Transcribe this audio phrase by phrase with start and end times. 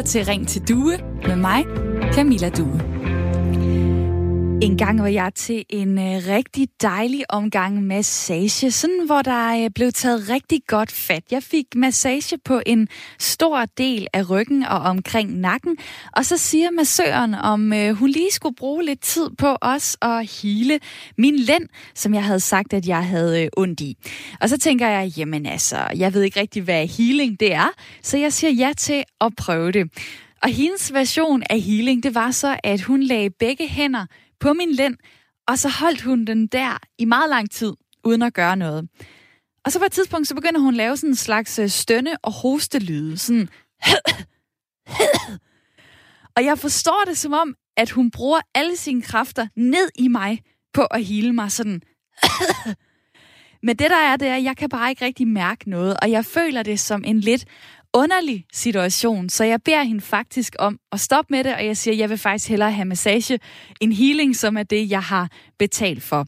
[0.00, 1.64] lytter til Ring til Due med mig,
[2.12, 2.89] Camilla Due.
[4.62, 9.70] En gang var jeg til en øh, rigtig dejlig omgang massage, sådan hvor der øh,
[9.74, 11.22] blev taget rigtig godt fat.
[11.30, 12.88] Jeg fik massage på en
[13.18, 15.76] stor del af ryggen og omkring nakken,
[16.16, 20.42] og så siger massøren, om øh, hun lige skulle bruge lidt tid på os at
[20.42, 20.80] hele
[21.18, 23.96] min lænd, som jeg havde sagt, at jeg havde øh, ondt i.
[24.40, 27.68] Og så tænker jeg, jamen altså, jeg ved ikke rigtig, hvad healing det er,
[28.02, 29.90] så jeg siger ja til at prøve det.
[30.42, 34.06] Og hendes version af healing, det var så, at hun lagde begge hænder
[34.40, 34.96] på min lænd,
[35.48, 37.72] og så holdt hun den der i meget lang tid,
[38.04, 38.88] uden at gøre noget.
[39.64, 42.16] Og så på et tidspunkt, så begynder hun at lave sådan en slags øh, stønne-
[42.22, 43.18] og hostelyde.
[43.18, 43.48] Sådan...
[46.36, 50.42] og jeg forstår det som om, at hun bruger alle sine kræfter ned i mig
[50.72, 51.82] på at hele mig sådan...
[53.62, 56.10] Men det der er, det er, at jeg kan bare ikke rigtig mærke noget, og
[56.10, 57.44] jeg føler det som en lidt
[57.94, 61.94] underlig situation, så jeg beder hende faktisk om at stoppe med det, og jeg siger,
[61.94, 63.38] at jeg vil faktisk hellere have massage
[63.80, 65.30] en healing, som er det, jeg har
[65.60, 66.26] betalt for.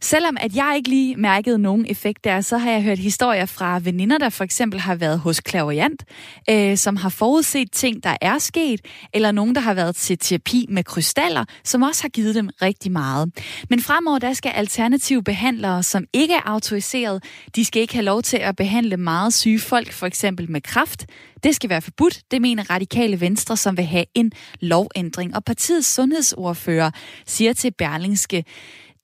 [0.00, 3.80] Selvom at jeg ikke lige mærkede nogen effekt der, så har jeg hørt historier fra
[3.82, 6.04] veninder, der for eksempel har været hos Clairvoyant,
[6.50, 8.80] øh, som har forudset ting, der er sket,
[9.14, 12.92] eller nogen, der har været til terapi med krystaller, som også har givet dem rigtig
[12.92, 13.30] meget.
[13.70, 17.24] Men fremover, der skal alternative behandlere, som ikke er autoriseret,
[17.56, 21.06] de skal ikke have lov til at behandle meget syge folk, for eksempel med kraft.
[21.42, 25.36] Det skal være forbudt, det mener radikale venstre, som vil have en lovændring.
[25.36, 26.90] Og partiets sundhedsordfører
[27.26, 28.44] siger til Berlingske,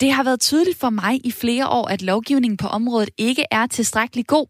[0.01, 3.67] det har været tydeligt for mig i flere år, at lovgivningen på området ikke er
[3.67, 4.47] tilstrækkelig god.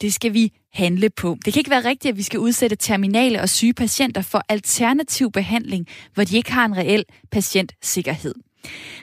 [0.00, 1.36] Det skal vi handle på.
[1.44, 5.32] Det kan ikke være rigtigt, at vi skal udsætte terminale og syge patienter for alternativ
[5.32, 8.34] behandling, hvor de ikke har en reel patientsikkerhed.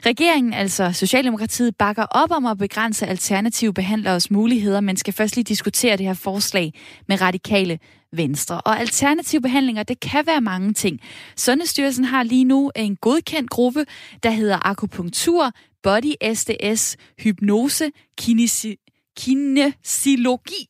[0.06, 5.44] Regeringen, altså Socialdemokratiet, bakker op om at begrænse alternative behandlers muligheder, men skal først lige
[5.44, 6.72] diskutere det her forslag
[7.08, 7.78] med radikale
[8.12, 8.60] venstre.
[8.60, 11.00] Og alternative behandlinger, det kan være mange ting.
[11.36, 13.86] Sundhedsstyrelsen har lige nu en godkendt gruppe,
[14.22, 18.76] der hedder akupunktur, body SDS, hypnose, kinesi,
[19.16, 20.68] kinesiologi,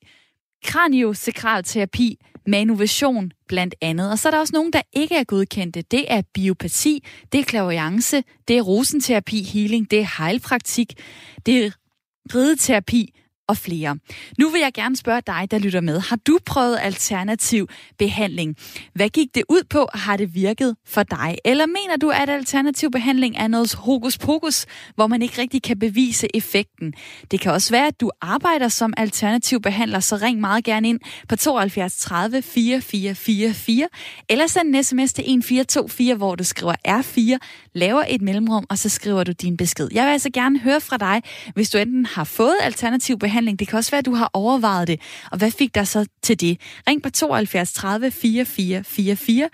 [0.65, 4.10] kraniosakralterapi, manuvision blandt andet.
[4.10, 5.82] Og så er der også nogen, der ikke er godkendte.
[5.82, 10.93] Det er biopati, det er klaviance, det er rosenterapi, healing, det er heilpraktik,
[11.47, 11.71] det er
[12.34, 13.15] rideterapi,
[13.50, 13.97] og flere.
[14.38, 16.00] Nu vil jeg gerne spørge dig, der lytter med.
[16.00, 17.69] Har du prøvet alternativ
[17.99, 18.56] behandling?
[18.94, 19.88] Hvad gik det ud på?
[19.94, 21.38] Har det virket for dig?
[21.44, 25.78] Eller mener du, at alternativ behandling er noget hokus pokus, hvor man ikke rigtig kan
[25.78, 26.94] bevise effekten?
[27.31, 31.00] Det kan også være, at du arbejder som alternativ behandler, så ring meget gerne ind
[31.28, 33.89] på 72 30 4444,
[34.28, 37.39] eller send en sms til 1424, hvor du skriver R4,
[37.75, 39.88] laver et mellemrum, og så skriver du din besked.
[39.92, 41.22] Jeg vil altså gerne høre fra dig,
[41.54, 43.58] hvis du enten har fået alternativ behandling.
[43.58, 45.00] Det kan også være, at du har overvejet det.
[45.31, 46.60] Og hvad fik dig så til det?
[46.88, 49.48] Ring på 72 30 44 44,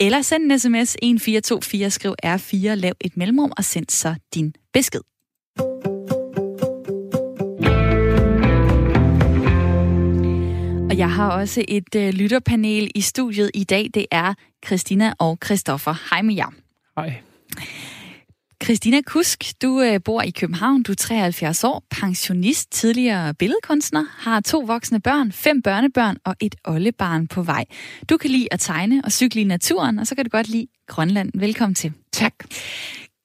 [0.00, 5.00] eller send en sms 1424, skriv R4, lav et mellemrum og send så din besked.
[10.94, 13.90] Og jeg har også et øh, lytterpanel i studiet i dag.
[13.94, 14.34] Det er
[14.66, 15.94] Christina og Christoffer.
[16.10, 16.52] Hej med jer.
[16.96, 17.20] Hej.
[18.64, 24.40] Christina Kusk, du øh, bor i København, du er 73 år, pensionist, tidligere billedkunstner, har
[24.40, 27.64] to voksne børn, fem børnebørn og et oldebarn på vej.
[28.08, 30.66] Du kan lide at tegne og cykle i naturen, og så kan du godt lide
[30.86, 31.30] Grønland.
[31.34, 31.92] Velkommen til.
[32.12, 32.34] Tak.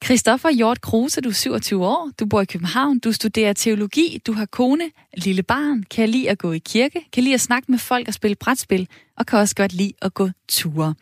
[0.06, 4.34] Christoffer Hjort Kruse, du er 27 år, du bor i København, du studerer teologi, du
[4.34, 7.80] har kone, lille barn, kan lide at gå i kirke, kan lide at snakke med
[7.80, 10.94] folk og spille brætspil, og kan også godt lide at gå ture.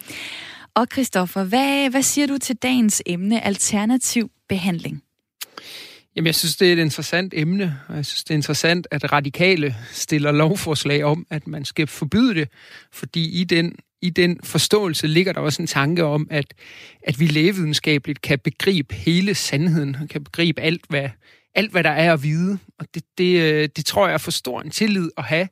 [0.78, 5.04] Og Christoffer, hvad, hvad siger du til dagens emne, alternativ behandling?
[6.16, 9.12] Jamen, jeg synes, det er et interessant emne, og jeg synes, det er interessant, at
[9.12, 12.50] radikale stiller lovforslag om, at man skal forbyde det,
[12.92, 16.54] fordi i den, i den forståelse ligger der også en tanke om, at,
[17.04, 21.10] at vi lægevidenskabeligt kan begribe hele sandheden, og kan begribe alt, hvad,
[21.56, 22.60] alt, hvad der er at vide.
[22.80, 25.48] Og det, det, øh, det tror jeg er for stor en tillid at have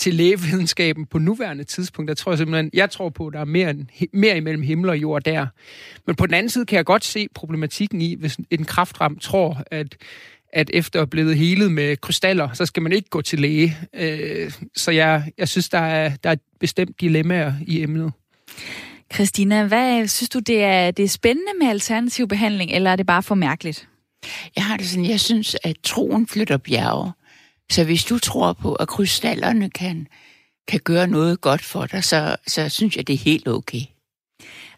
[0.00, 2.08] til lægevidenskaben på nuværende tidspunkt.
[2.08, 3.74] Der tror jeg simpelthen, jeg tror på, at der er mere,
[4.12, 5.46] mere imellem himmel og jord der.
[6.06, 9.62] Men på den anden side kan jeg godt se problematikken i, hvis en kraftram tror,
[9.70, 9.96] at
[10.52, 13.76] at efter at blevet helet med krystaller, så skal man ikke gå til læge.
[13.94, 18.12] Øh, så jeg, jeg synes, der er, der er et bestemt dilemmaer i emnet.
[19.14, 23.06] Christina, hvad synes du, det er, det er spændende med alternativ behandling, eller er det
[23.06, 23.88] bare for mærkeligt?
[24.56, 27.12] Jeg har det sådan, jeg synes, at troen flytter bjerge.
[27.70, 30.06] Så hvis du tror på, at krystallerne kan,
[30.68, 33.82] kan gøre noget godt for dig, så, så synes jeg, det er helt okay.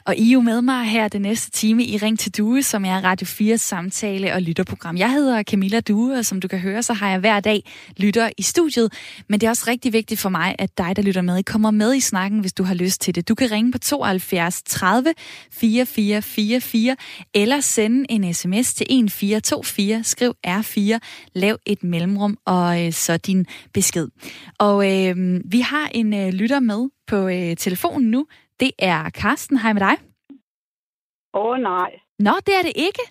[0.06, 2.84] Og I er jo med mig her den næste time i Ring til Due, som
[2.84, 4.96] er Radio 4 samtale- og lytterprogram.
[4.96, 7.64] Jeg hedder Camilla Due, og som du kan høre, så har jeg hver dag
[7.96, 8.92] lytter i studiet.
[9.28, 11.94] Men det er også rigtig vigtigt for mig, at dig, der lytter med, kommer med
[11.94, 13.28] i snakken, hvis du har lyst til det.
[13.28, 15.14] Du kan ringe på 72 30
[15.50, 16.96] 4444
[17.34, 20.04] eller sende en sms til 1424.
[20.04, 20.98] Skriv R4,
[21.34, 24.08] lav et mellemrum og øh, så din besked.
[24.58, 28.26] Og øh, vi har en øh, lytter med på øh, telefonen nu.
[28.60, 29.58] Det er Karsten.
[29.58, 29.96] Hej med dig.
[31.34, 31.90] Åh, oh, nej.
[32.18, 33.02] Nå, det er det ikke.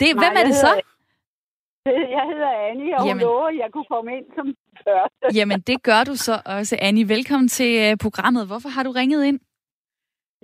[0.00, 0.66] Det, Nej, hvem er det så?
[0.66, 3.22] hedder- Jeg hedder Annie, og hun Jamen.
[3.22, 4.46] lover, at jeg kunne komme ind som
[4.86, 5.38] første.
[5.38, 7.08] Jamen, det gør du så også, Annie.
[7.08, 8.46] Velkommen til øh, programmet.
[8.46, 9.40] Hvorfor har du ringet ind?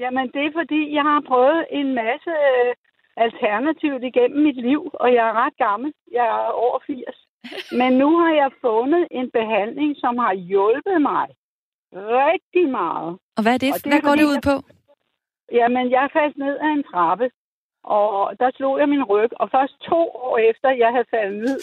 [0.02, 2.70] Jamen, det er fordi, jeg har prøvet en masse øh,
[3.26, 5.92] alternativt igennem mit liv, og jeg er ret gammel.
[6.18, 7.16] Jeg er over 80.
[7.80, 11.26] Men nu har jeg fundet en behandling, som har hjulpet mig
[11.92, 13.18] rigtig meget.
[13.36, 13.72] Og hvad er det?
[13.74, 14.54] Og det hvad går det ud på?
[15.52, 17.30] Jamen, jeg faldt ned af en trappe,
[17.84, 19.30] og der slog jeg min ryg.
[19.40, 21.58] Og først to år efter, jeg havde faldet ned,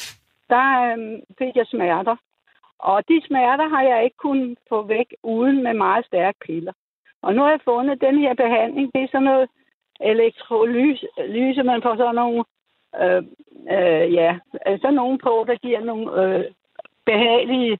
[0.49, 2.15] der øhm, fik jeg smerter.
[2.79, 6.73] Og de smerter har jeg ikke kunnet få væk uden med meget stærke piller.
[7.21, 8.91] Og nu har jeg fundet den her behandling.
[8.93, 9.49] Det er sådan noget
[9.99, 12.43] elektrolyse, man får sådan nogle,
[13.01, 13.23] øh,
[13.75, 14.39] øh, ja,
[14.81, 16.45] sådan nogle på, der giver nogle øh,
[17.05, 17.77] behagelige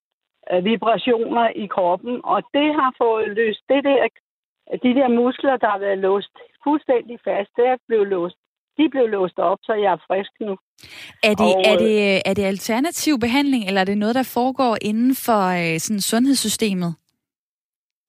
[0.64, 2.22] vibrationer i kroppen.
[2.24, 4.08] Og det har fået løst det der
[4.84, 6.34] de der muskler, der har været låst
[6.64, 8.36] fuldstændig fast, det er blevet låst.
[8.78, 10.54] De blev låst op, så jeg er frisk nu.
[11.30, 14.34] Er det, Og, er, øh, det, er det alternativ behandling, eller er det noget, der
[14.38, 16.92] foregår inden for øh, sådan sundhedssystemet?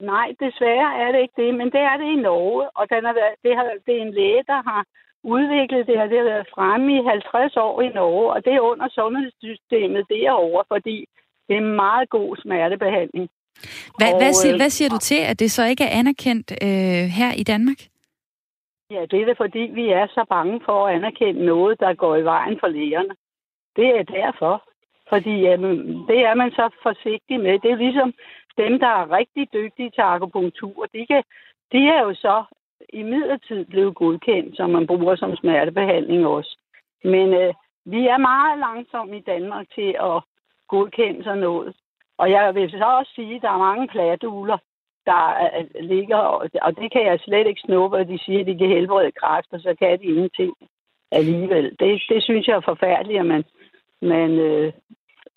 [0.00, 3.14] Nej, desværre er det ikke det, men det er det i Norge, og den har
[3.20, 4.82] været, det, har, det er en læge, der har
[5.34, 6.06] udviklet det her.
[6.12, 10.64] Det har været fremme i 50 år i Norge, og det er under sundhedssystemet derovre,
[10.72, 10.96] fordi
[11.48, 13.28] det er en meget god smertebehandling.
[13.98, 16.52] Hvad, Og, hvad, siger, øh, hvad siger du til, at det så ikke er anerkendt
[16.62, 17.80] øh, her i Danmark?
[18.90, 22.16] Ja, det er det, fordi vi er så bange for at anerkende noget, der går
[22.16, 23.14] i vejen for lægerne.
[23.76, 24.62] Det er derfor.
[25.08, 25.76] Fordi jamen,
[26.08, 27.58] det er man så forsigtig med.
[27.58, 28.14] Det er ligesom
[28.56, 30.86] dem, der er rigtig dygtige til akupunktur.
[30.94, 31.22] De, kan,
[31.72, 32.44] de er jo så
[32.92, 36.58] i midlertid blevet godkendt, som man bruger som smertebehandling også.
[37.04, 37.54] Men øh,
[37.84, 40.22] vi er meget langsomme i Danmark til at
[40.68, 41.74] godkende sådan noget.
[42.18, 44.58] Og jeg vil så også sige, at der er mange pladuler,
[45.06, 45.22] der
[45.82, 48.68] ligger, og- og det kan jeg slet ikke snuppe, at de siger, at de kan
[48.68, 50.52] helbrede kræft, og så kan de ingenting
[51.12, 51.64] alligevel.
[51.80, 53.44] Det, det synes jeg er forfærdeligt, at man,
[54.02, 54.72] man øh,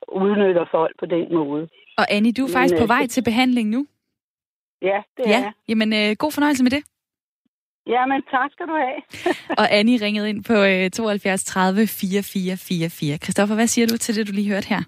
[0.07, 1.67] udnytter folk på den måde.
[1.97, 3.85] Og Annie, du er Men, faktisk på øh, vej det- til behandling nu.
[4.81, 5.51] Ja, det er Ja, jeg.
[5.67, 6.83] jamen øh, god fornøjelse med det.
[7.87, 8.99] Jamen, tak skal du have.
[9.61, 13.17] Og Annie ringede ind på øh, 72 30 4444.
[13.17, 14.81] Christoffer, hvad siger du til det, du lige hørte her?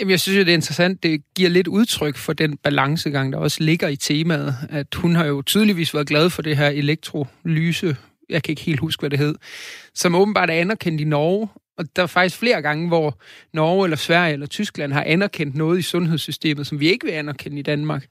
[0.00, 1.02] Jamen, jeg synes jo, det er interessant.
[1.02, 4.54] Det giver lidt udtryk for den balancegang, der også ligger i temaet.
[4.70, 7.96] At hun har jo tydeligvis været glad for det her elektrolyse,
[8.30, 9.34] jeg kan ikke helt huske, hvad det hed,
[9.94, 11.48] som åbenbart er anerkendt i Norge.
[11.80, 13.18] Og der er faktisk flere gange, hvor
[13.52, 17.58] Norge eller Sverige eller Tyskland har anerkendt noget i sundhedssystemet, som vi ikke vil anerkende
[17.58, 18.06] i Danmark.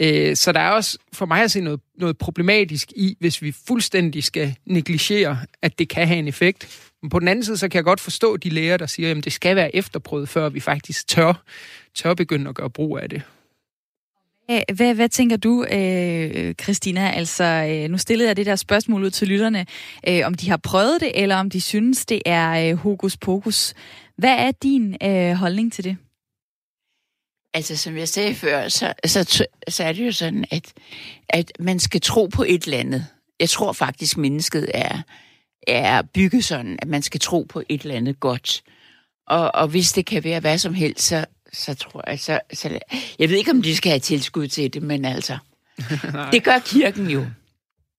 [0.00, 3.52] Øh, Så der er også for mig at se noget, noget problematisk i, hvis vi
[3.66, 6.90] fuldstændig skal negligere, at det kan have en effekt.
[7.02, 9.24] Men på den anden side, så kan jeg godt forstå de læger, der siger, at
[9.24, 11.42] det skal være efterprøvet, før vi faktisk tør,
[11.94, 13.22] tør begynde at gøre brug af det.
[14.48, 17.10] Hvad, hvad, tænker du, øh, Christina?
[17.10, 19.66] Altså, øh, nu stillede jeg det der spørgsmål ud til lytterne,
[20.08, 23.74] øh, om de har prøvet det, eller om de synes, det er øh, hokus pokus.
[24.16, 25.96] Hvad er din øh, holdning til det?
[27.54, 30.72] Altså, som jeg sagde før, så, så, så er det jo sådan, at,
[31.28, 33.06] at man skal tro på et eller andet.
[33.40, 35.02] Jeg tror faktisk, mennesket er,
[35.66, 38.62] er bygget sådan, at man skal tro på et eller andet godt.
[39.26, 42.20] Og, og hvis det kan være hvad som helst, så, så tror jeg...
[42.20, 42.78] Så, så,
[43.18, 45.38] jeg ved ikke, om de skal have tilskud til det, men altså...
[46.32, 47.26] det gør kirken jo.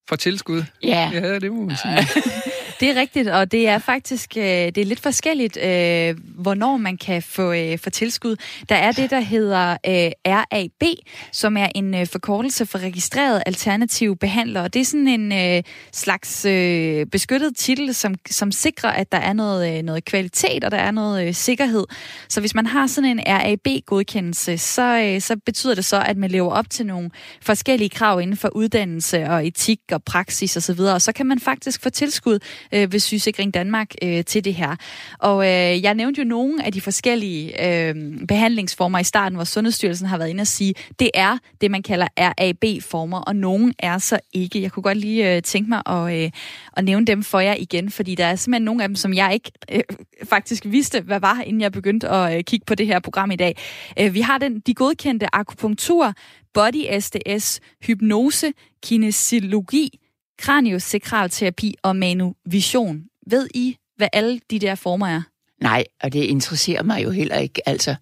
[0.09, 0.63] For tilskud?
[0.83, 1.09] Ja.
[1.13, 2.23] Ja, det må man sige.
[2.79, 6.97] Det er rigtigt, og det er faktisk øh, det er lidt forskelligt, øh, hvornår man
[6.97, 8.35] kan få, øh, få tilskud.
[8.69, 10.83] Der er det, der hedder øh, RAB,
[11.31, 14.67] som er en øh, forkortelse for registreret alternative behandlere.
[14.67, 19.33] Det er sådan en øh, slags øh, beskyttet titel, som, som sikrer, at der er
[19.33, 21.85] noget, øh, noget kvalitet, og der er noget øh, sikkerhed.
[22.29, 26.31] Så hvis man har sådan en RAB-godkendelse, så, øh, så betyder det så, at man
[26.31, 27.09] lever op til nogle
[27.41, 30.93] forskellige krav inden for uddannelse og etik og praksis osv., og, så videre.
[30.93, 32.39] og så kan man faktisk få tilskud
[32.73, 34.75] øh, ved Sygesikring Danmark øh, til det her.
[35.19, 37.95] Og øh, jeg nævnte jo nogle af de forskellige øh,
[38.27, 42.07] behandlingsformer i starten, hvor Sundhedsstyrelsen har været inde og sige, det er det, man kalder
[42.17, 44.61] RAB-former, og nogle er så ikke.
[44.61, 46.31] Jeg kunne godt lige øh, tænke mig at, øh,
[46.77, 49.33] at nævne dem for jer igen, fordi der er simpelthen nogle af dem, som jeg
[49.33, 49.83] ikke øh,
[50.23, 53.35] faktisk vidste, hvad var, inden jeg begyndte at øh, kigge på det her program i
[53.35, 53.57] dag.
[53.99, 56.13] Øh, vi har den, de godkendte akupunktur,
[56.53, 59.99] body SDS, hypnose, kinesiologi,
[60.39, 63.03] kraniosakralterapi og manuvision.
[63.27, 65.21] Ved I, hvad alle de der former er?
[65.61, 67.69] Nej, og det interesserer mig jo heller ikke.
[67.69, 67.95] Altså,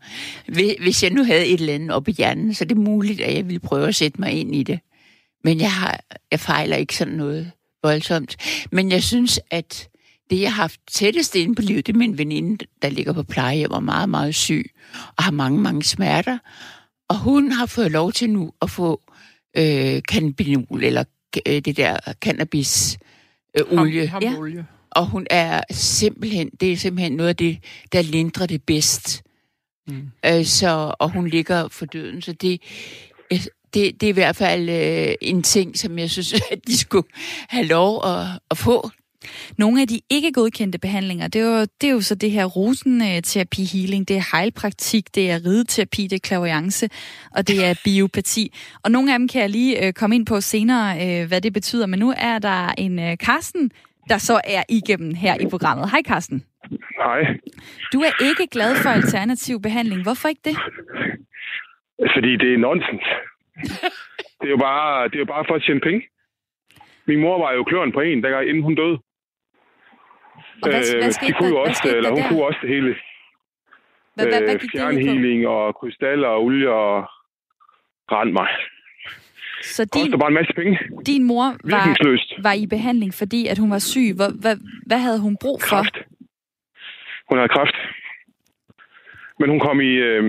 [0.81, 3.35] hvis jeg nu havde et eller andet op i hjernen, så er det muligt, at
[3.35, 4.79] jeg ville prøve at sætte mig ind i det.
[5.43, 5.99] Men jeg, har,
[6.31, 7.51] jeg fejler ikke sådan noget
[7.83, 8.37] voldsomt.
[8.71, 9.89] Men jeg synes, at
[10.29, 13.23] det, jeg har haft tættest inde på livet, det er min veninde, der ligger på
[13.23, 14.71] plejehjem og er meget, meget syg
[15.17, 16.37] og har mange, mange smerter.
[17.09, 19.01] Og hun har fået lov til nu at få
[19.57, 21.03] øh, kanbinol eller
[21.45, 22.97] øh, det der cannabis
[23.59, 24.07] øh, olie.
[24.07, 24.63] Ham, ham ja.
[24.91, 27.57] Og hun er simpelthen, det er simpelthen noget af det,
[27.91, 29.23] der lindrer det bedst.
[29.87, 30.11] Mm.
[30.25, 32.61] Øh, så, og hun ligger for døden, så det,
[33.73, 37.07] det, det er i hvert fald øh, en ting, som jeg synes, at de skulle
[37.49, 38.89] have lov at, at få.
[39.57, 42.45] Nogle af de ikke godkendte behandlinger, det er jo, det er jo så det her
[42.45, 46.89] rosenterapi healing, det er heilpraktik, det er rideterapi, det er klaviance,
[47.35, 48.53] og det er biopati.
[48.83, 51.53] Og nogle af dem kan jeg lige øh, komme ind på senere, øh, hvad det
[51.53, 51.85] betyder.
[51.85, 53.71] Men nu er der en øh, Karsten,
[54.09, 55.91] der så er igennem her i programmet.
[55.91, 56.43] Hej Karsten.
[56.97, 57.21] Hej.
[57.93, 60.03] Du er ikke glad for alternativ behandling.
[60.03, 60.57] Hvorfor ikke det?
[62.15, 63.05] Fordi det er nonsens.
[64.39, 66.01] det er jo bare, det er jo bare for at tjene penge.
[67.07, 68.97] Min mor var jo kløren på en, der inden hun døde.
[70.61, 72.29] Og hvad, øh, hvad skete de kunne der, også, eller hun der?
[72.29, 72.95] kunne også det hele.
[74.15, 76.93] Hvad, hvad, hvad gik Fjernhealing og krystaller og olie og
[78.11, 78.49] rent mig.
[79.63, 80.79] Så din, koster bare en masse penge.
[81.05, 84.13] Din mor var, var i behandling, fordi at hun var syg.
[84.15, 85.67] Hvad, hvad, hvad havde hun brug for?
[85.67, 85.97] Kraft.
[87.29, 87.75] Hun havde kræft.
[89.39, 90.23] Men hun kom i, øh,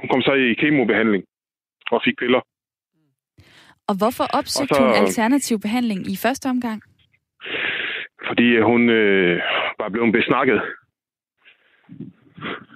[0.00, 1.24] hun kom så i kemobehandling
[1.90, 2.40] og fik piller.
[3.88, 6.82] Og hvorfor opsøgte og så, hun alternativ behandling i første omgang?
[8.24, 9.42] Fordi øh, hun øh,
[9.78, 10.62] var blevet besnakket.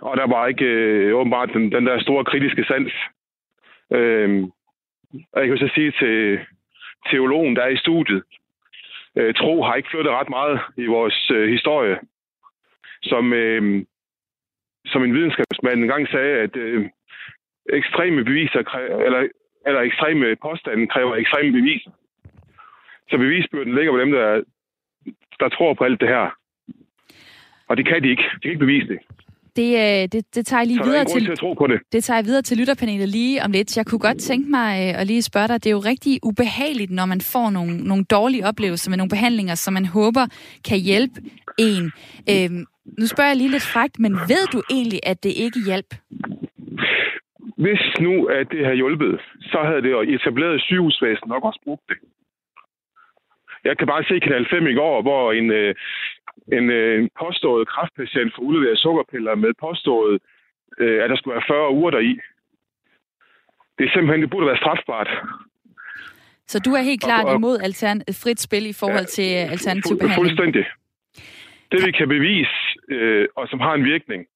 [0.00, 2.92] Og der var ikke øh, åbenbart den, den der store kritiske sans.
[3.92, 4.44] Øh,
[5.32, 6.38] og jeg kan så sige til
[7.10, 8.22] teologen, der er i studiet,
[9.16, 11.98] øh, tro har ikke flyttet ret meget i vores øh, historie.
[13.02, 13.84] Som, øh,
[14.86, 16.88] som en videnskabsmand engang sagde, at øh,
[17.72, 18.58] ekstreme beviser,
[19.06, 19.28] eller,
[19.66, 21.90] eller ekstreme påstande kræver ekstreme beviser.
[23.10, 24.42] Så bevisbyrden ligger på dem, der,
[25.40, 26.26] der tror på alt det her.
[27.68, 28.22] Og det kan de ikke.
[28.34, 28.98] De kan ikke bevise det.
[29.56, 31.80] Det, øh, det, det tager jeg lige så videre til, til at tro på det.
[31.92, 33.76] Det tager jeg videre til lytterpanelet lige om lidt.
[33.76, 36.90] Jeg kunne godt tænke mig øh, at lige spørge dig, det er jo rigtig ubehageligt,
[36.90, 40.26] når man får nogle, nogle dårlige oplevelser med nogle behandlinger, som man håber
[40.68, 41.14] kan hjælpe
[41.58, 41.84] en.
[42.30, 42.64] Øhm,
[42.98, 45.90] nu spørger jeg lige lidt fragt, men ved du egentlig, at det ikke hjælp?
[47.64, 51.96] Hvis nu at det har hjulpet, så havde det etableret sygehusvæsen nok også brugt det.
[53.64, 55.74] Jeg kan bare se Kanal 5 i går, hvor en, øh,
[56.52, 60.20] en, øh, en påstået kraftpatient får udleveret sukkerpiller med påstået,
[60.78, 62.20] øh, at der skulle være 40 uger deri.
[63.78, 65.10] Det er simpelthen, det burde være strafbart.
[66.46, 69.28] Så du er helt klart og, og, imod altern- frit spil i forhold ja, til
[69.38, 70.20] øh, alternativ behandling?
[70.22, 70.64] Fuldstændig.
[71.72, 72.56] Det vi kan bevise,
[72.88, 74.26] øh, og som har en virkning,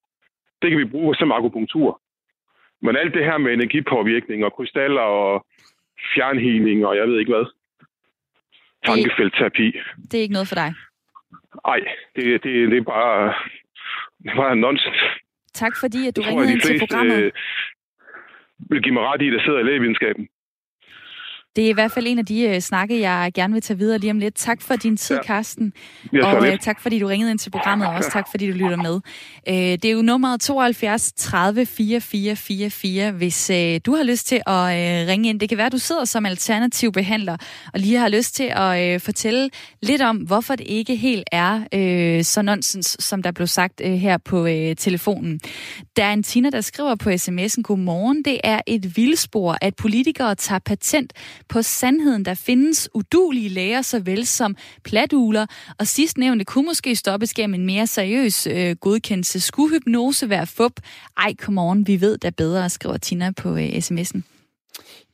[0.63, 2.01] det kan vi bruge som akupunktur.
[2.83, 5.47] Men alt det her med energipåvirkning og krystaller og
[6.15, 7.47] fjernhealing og jeg ved ikke hvad,
[8.85, 9.67] tankefeltterapi.
[10.11, 10.71] Det er ikke noget for dig?
[11.67, 11.81] Nej,
[12.17, 13.35] det, det, det, er bare,
[14.23, 15.03] det er bare nonsens.
[15.55, 17.23] Tak fordi, at du ringede ind til programmet.
[17.23, 17.33] Øh,
[18.71, 20.29] vil give mig ret i, der sidder i lægevidenskaben.
[21.57, 23.99] Det er i hvert fald en af de uh, snakke, jeg gerne vil tage videre
[23.99, 24.35] lige om lidt.
[24.35, 25.23] Tak for din tid, ja.
[25.23, 25.73] Karsten.
[26.13, 28.53] Ja, og uh, tak fordi du ringede ind til programmet, og også tak fordi du
[28.53, 28.95] lytter med.
[28.95, 33.57] Uh, det er jo nummeret 72 30 44 44, hvis uh,
[33.87, 35.41] du har lyst til at uh, ringe ind.
[35.41, 37.37] Det kan være, at du sidder som alternativ behandler,
[37.73, 39.51] og lige har lyst til at uh, fortælle
[39.83, 43.93] lidt om, hvorfor det ikke helt er uh, så nonsens, som der blev sagt uh,
[43.93, 45.41] her på uh, telefonen.
[45.97, 50.35] Der er en Tina, der skriver på sms'en, Godmorgen, det er et vildspor, at politikere
[50.35, 51.13] tager patent
[51.49, 52.25] på sandheden.
[52.25, 55.47] Der findes udulige læger såvel som platuler,
[55.79, 59.41] og sidstnævnte kunne måske stoppes gennem en mere seriøs øh, godkendelse.
[59.41, 60.81] Skulle hypnose være fup?
[61.17, 64.23] Ej, come on, vi ved da bedre, skriver Tina på øh, sms'en.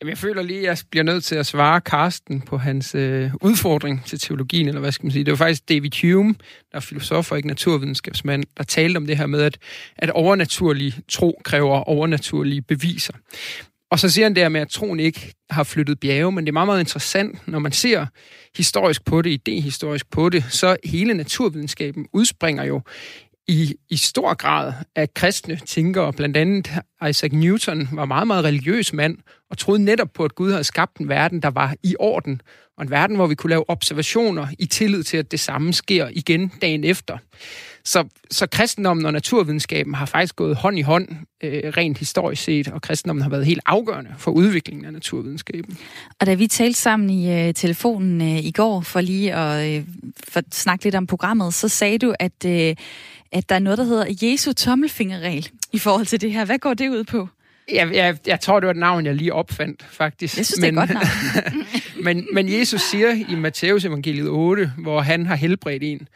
[0.01, 3.31] Jamen, jeg føler lige, at jeg bliver nødt til at svare Karsten på hans øh,
[3.41, 5.25] udfordring til teologien, eller hvad skal man sige.
[5.25, 6.35] Det var faktisk David Hume,
[6.73, 9.59] der er filosof og ikke naturvidenskabsmand, der talte om det her med, at,
[9.97, 13.13] at overnaturlig tro kræver overnaturlige beviser.
[13.91, 16.53] Og så siger han der med, at troen ikke har flyttet bjerge, men det er
[16.53, 18.07] meget, meget interessant, når man ser
[18.57, 22.81] historisk på det, idehistorisk på det, så hele naturvidenskaben udspringer jo
[23.49, 26.13] i, i stor grad af kristne tænkere.
[26.13, 26.71] Blandt andet
[27.09, 29.19] Isaac Newton var meget, meget religiøs mand,
[29.51, 32.41] og troede netop på, at Gud havde skabt en verden, der var i orden,
[32.77, 36.09] og en verden, hvor vi kunne lave observationer i tillid til, at det samme sker
[36.13, 37.19] igen dagen efter.
[37.85, 41.09] Så, så kristendommen og naturvidenskaben har faktisk gået hånd i hånd,
[41.43, 45.79] øh, rent historisk set, og kristendommen har været helt afgørende for udviklingen af naturvidenskaben.
[46.21, 49.85] Og da vi talte sammen i øh, telefonen øh, i går, for lige at øh,
[50.29, 52.77] for snakke lidt om programmet, så sagde du, at, øh,
[53.33, 56.45] at der er noget, der hedder Jesu tommelfingerregel i forhold til det her.
[56.45, 57.29] Hvad går det ud på?
[57.73, 60.37] Jeg, jeg, jeg tror, det var et navn, jeg lige opfandt, faktisk.
[60.37, 61.67] Jeg synes, men, det er et godt navn.
[62.05, 66.09] men, men Jesus siger i Matteus evangeliet 8, hvor han har helbredt en,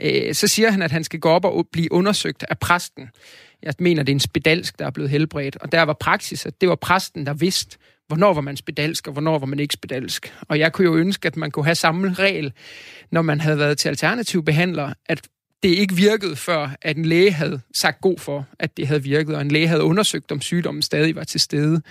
[0.00, 3.08] øh, så siger han, at han skal gå op og blive undersøgt af præsten.
[3.62, 5.56] Jeg mener, det er en spedalsk, der er blevet helbredt.
[5.56, 9.12] Og der var praksis, at det var præsten, der vidste, hvornår var man spedalsk, og
[9.12, 10.34] hvornår var man ikke spedalsk.
[10.48, 12.52] Og jeg kunne jo ønske, at man kunne have samme regel,
[13.10, 15.28] når man havde været til alternativ behandler, at
[15.62, 19.34] det ikke virkede, før at en læge havde sagt god for, at det havde virket,
[19.34, 21.82] og en læge havde undersøgt, om sygdommen stadig var til stede.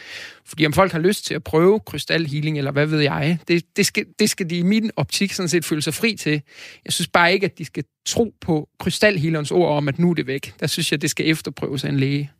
[0.45, 3.85] Fordi om folk har lyst til at prøve krystalhealing, eller hvad ved jeg, det, det,
[3.85, 6.41] skal, det skal de i min optik sådan set føle sig fri til.
[6.85, 10.13] Jeg synes bare ikke, at de skal tro på krystalhealerens ord om, at nu er
[10.13, 10.53] det væk.
[10.59, 12.31] Der synes jeg, det skal efterprøves af en læge.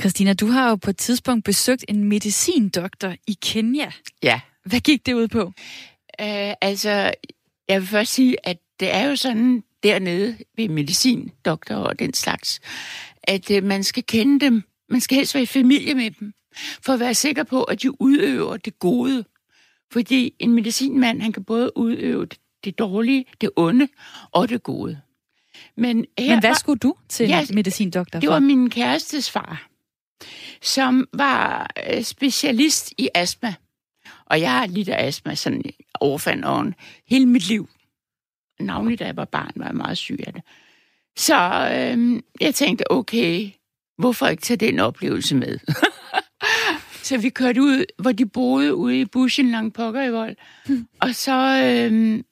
[0.00, 3.90] Christina, du har jo på et tidspunkt besøgt en medicindoktor i Kenya.
[4.22, 4.40] Ja.
[4.64, 5.44] Hvad gik det ud på?
[6.22, 7.12] Uh, altså,
[7.68, 12.60] jeg vil først sige, at det er jo sådan, dernede ved medicindoktor og den slags,
[13.22, 14.62] at øh, man skal kende dem.
[14.88, 16.32] Man skal helst være i familie med dem,
[16.82, 19.24] for at være sikker på, at de udøver det gode.
[19.92, 22.26] Fordi en medicinmand, han kan både udøve
[22.64, 23.88] det dårlige, det onde
[24.32, 25.00] og det gode.
[25.76, 28.20] Men, her Men hvad var, skulle du til ja, medicindoktor for?
[28.20, 29.68] Det var min kærestes far,
[30.62, 33.54] som var øh, specialist i astma.
[34.26, 35.62] Og jeg har lidt af astma sådan
[36.00, 37.68] overfandt hele mit liv
[38.62, 40.42] navnlig da jeg var barn, var jeg meget syg af det.
[41.16, 43.50] Så øhm, jeg tænkte, okay,
[43.98, 45.58] hvorfor ikke tage den oplevelse med?
[47.06, 50.36] så vi kørte ud, hvor de boede ude i buschen langt pokker i vold.
[50.66, 50.88] Hmm.
[51.00, 52.24] Og så øhm,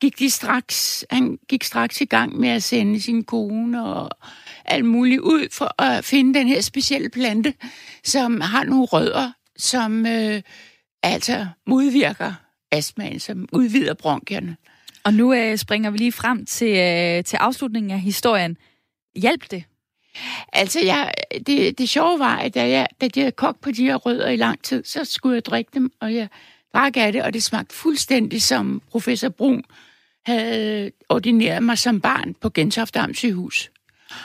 [0.00, 4.10] gik de straks, han gik straks i gang med at sende sin kone og
[4.64, 7.54] alt muligt ud for at finde den her specielle plante,
[8.04, 10.42] som har nogle rødder, som øh,
[11.02, 12.32] altså modvirker
[12.72, 14.56] astmaen, som udvider bronkierne.
[15.04, 18.56] Og nu øh, springer vi lige frem til, øh, til afslutningen af historien.
[19.16, 19.64] Hjælp det?
[20.52, 21.12] Altså, jeg,
[21.46, 24.36] det, det sjove var, at da jeg, da jeg kogt på de her rødder i
[24.36, 26.28] lang tid, så skulle jeg drikke dem, og jeg
[26.74, 29.64] drak af det, og det smagte fuldstændig som professor Brun
[30.26, 33.70] havde ordineret mig som barn på Gentofte Amtssygehus.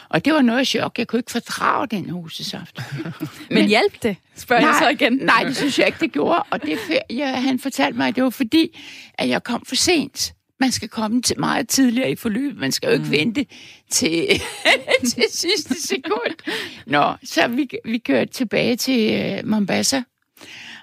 [0.09, 0.97] Og det var noget chok.
[0.97, 2.79] Jeg kunne ikke fordrage den hosesaft.
[3.03, 3.11] Men,
[3.49, 4.17] Men hjalp det?
[4.35, 5.13] Spørger nej, jeg så igen.
[5.13, 6.43] Nej, det synes jeg ikke, det gjorde.
[6.49, 8.79] Og det, jeg, han fortalte mig, at det var fordi,
[9.13, 12.59] at jeg kom for sent man skal komme til meget tidligere i forløbet.
[12.59, 13.11] Man skal jo ikke mm.
[13.11, 13.45] vente
[13.89, 14.27] til,
[15.11, 16.53] til sidste sekund.
[16.87, 20.01] Nå, så vi, vi kørte tilbage til uh, Mombasa,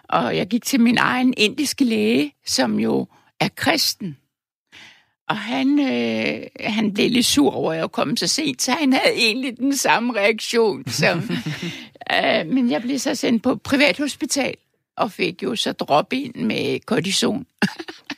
[0.08, 3.06] og jeg gik til min egen indiske læge, som jo
[3.40, 4.16] er kristen.
[5.28, 8.92] Og han, øh, han blev lidt sur over, at jeg kom så sent, så han
[8.92, 10.88] havde egentlig den samme reaktion.
[10.88, 11.18] Som,
[12.14, 14.54] øh, men jeg blev så sendt på privathospital,
[14.96, 17.46] og fik jo så drop ind med kortison.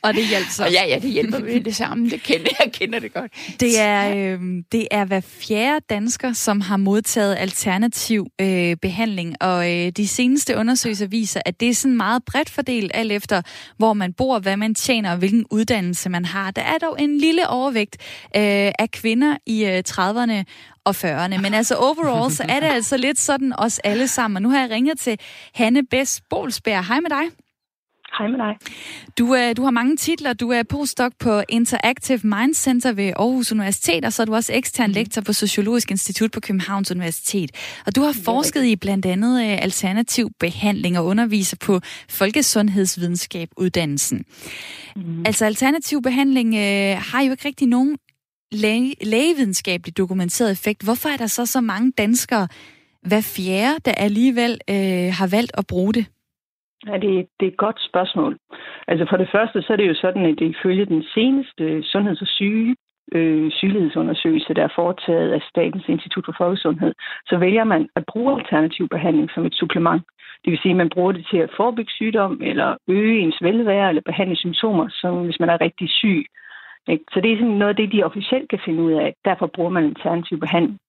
[0.01, 0.65] Og det hjælper så?
[0.65, 2.09] ja, ja, det hjælper med det samme.
[2.09, 3.31] Det kender, jeg kender det godt.
[3.59, 9.71] Det er, øh, det er hver fjerde dansker, som har modtaget alternativ øh, behandling, og
[9.71, 13.41] øh, de seneste undersøgelser viser, at det er sådan meget bredt fordelt, alt efter
[13.77, 16.51] hvor man bor, hvad man tjener og hvilken uddannelse man har.
[16.51, 17.97] Der er dog en lille overvægt
[18.35, 20.43] øh, af kvinder i øh, 30'erne
[20.89, 21.41] og 40'erne.
[21.41, 24.35] Men altså overall, så er det altså lidt sådan os alle sammen.
[24.35, 25.19] Og nu har jeg ringet til
[25.53, 26.85] Hanne Bess Bolsberg.
[26.85, 27.23] Hej med dig.
[28.17, 28.57] Hej med dig.
[29.17, 30.33] Du, øh, du har mange titler.
[30.33, 34.53] Du er postdoc på Interactive Mind Center ved Aarhus Universitet, og så er du også
[34.53, 34.93] ekstern mhm.
[34.93, 37.51] lektor på Sociologisk Institut på Københavns Universitet.
[37.85, 44.25] Og du har forsket i blandt andet øh, alternativ behandling og underviser på Folkesundhedsvidenskab uddannelsen.
[44.95, 45.23] Mm.
[45.25, 47.97] Altså alternativ behandling øh, har jo ikke rigtig nogen
[48.51, 50.83] læge, lægevidenskabeligt dokumenteret effekt.
[50.83, 52.47] Hvorfor er der så så mange danskere,
[53.01, 56.05] hver fjerde, der alligevel øh, har valgt at bruge det?
[56.87, 58.37] Ja, det, det er et godt spørgsmål.
[58.87, 62.21] Altså for det første, så er det jo sådan, at det ifølge den seneste sundheds-
[62.21, 62.75] og syge,
[63.15, 66.93] øh, sygelighedsundersøgelse, der er foretaget af Statens Institut for Folkesundhed,
[67.29, 70.03] så vælger man at bruge alternativ behandling som et supplement.
[70.43, 73.89] Det vil sige, at man bruger det til at forebygge sygdom, eller øge ens velvære,
[73.89, 76.25] eller behandle symptomer, som hvis man er rigtig syg.
[77.11, 79.15] Så det er sådan noget af det, de officielt kan finde ud af.
[79.25, 80.79] Derfor bruger man alternativ behandling.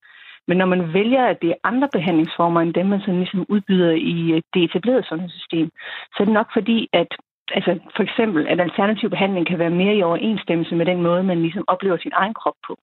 [0.48, 3.92] Men når man vælger, at det er andre behandlingsformer end dem, man sådan ligesom udbyder
[3.92, 5.70] i det etablerede sundhedssystem,
[6.12, 7.10] så er det nok fordi, at
[7.56, 11.42] altså for eksempel, at alternativ behandling kan være mere i overensstemmelse med den måde, man
[11.42, 12.78] ligesom oplever sin egen krop på.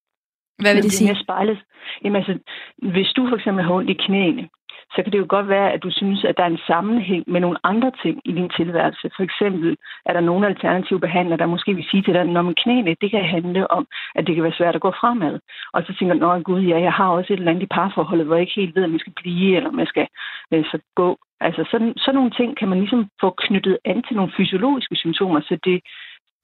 [0.60, 1.16] Hvad vil det sige?
[1.16, 1.60] Spejlet.
[2.04, 2.40] Jamen altså,
[2.78, 4.50] hvis du for eksempel har ondt i knæene,
[4.94, 7.40] så kan det jo godt være, at du synes, at der er en sammenhæng med
[7.42, 9.10] nogle andre ting i din tilværelse.
[9.16, 12.56] For eksempel er der nogle alternative behandlere, der måske vil sige til dig, når man
[12.64, 15.40] knæene, det kan handle om, at det kan være svært at gå fremad.
[15.74, 18.26] Og så tænker du, nå gud, ja, jeg har også et eller andet i parforholdet,
[18.26, 20.08] hvor jeg ikke helt ved, om jeg skal blive, eller jeg skal
[20.54, 21.18] øh, så gå.
[21.40, 25.40] Altså sådan, sådan nogle ting kan man ligesom få knyttet an til nogle fysiologiske symptomer,
[25.42, 25.82] så det,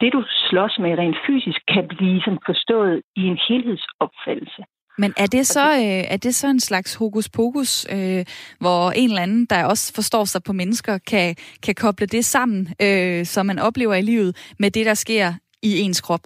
[0.01, 4.63] det du slås med rent fysisk, kan blive som forstået i en helhedsopfattelse.
[4.97, 8.25] Men er det så, øh, er det så en slags hokus pokus, øh,
[8.59, 12.67] hvor en eller anden, der også forstår sig på mennesker, kan, kan koble det sammen,
[12.81, 15.27] øh, som man oplever i livet, med det, der sker
[15.63, 16.25] i ens krop?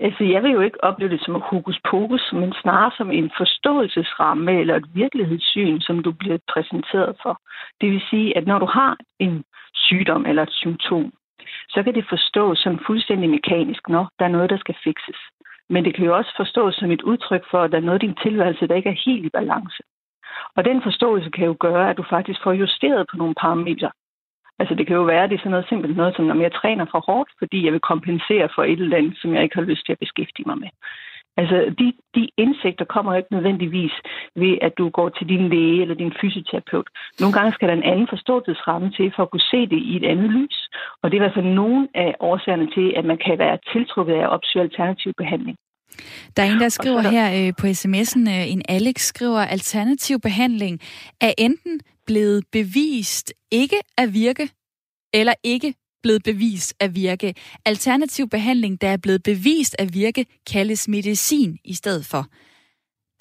[0.00, 4.60] Altså, jeg vil jo ikke opleve det som hokus pokus, men snarere som en forståelsesramme
[4.60, 7.40] eller et virkelighedssyn, som du bliver præsenteret for.
[7.80, 9.44] Det vil sige, at når du har en
[9.74, 11.12] sygdom eller et symptom,
[11.68, 15.18] så kan det forstås som fuldstændig mekanisk, når der er noget, der skal fikses.
[15.68, 18.06] Men det kan jo også forstås som et udtryk for, at der er noget i
[18.06, 19.82] din tilværelse, der ikke er helt i balance.
[20.56, 23.90] Og den forståelse kan jo gøre, at du faktisk får justeret på nogle parametre.
[24.58, 26.52] Altså det kan jo være, at det er sådan noget simpelt noget, som når jeg
[26.52, 29.70] træner for hårdt, fordi jeg vil kompensere for et eller andet, som jeg ikke har
[29.70, 30.68] lyst til at beskæftige mig med.
[31.40, 33.94] Altså, de, de indsigter kommer ikke nødvendigvis
[34.42, 36.88] ved, at du går til din læge eller din fysioterapeut.
[37.20, 40.04] Nogle gange skal der en anden forståelsesramme til, for at kunne se det i et
[40.12, 40.58] andet lys.
[41.02, 44.14] Og det er i hvert fald nogle af årsagerne til, at man kan være tiltrukket
[44.14, 45.56] af at opsøge alternativ behandling.
[46.36, 50.80] Der er en, der skriver her øh, på sms'en, øh, en Alex skriver, alternativ behandling
[51.20, 54.50] er enten blevet bevist ikke at virke,
[55.14, 57.34] eller ikke blevet bevist at virke.
[57.64, 62.26] Alternativ behandling, der er blevet bevist at virke, kaldes medicin i stedet for.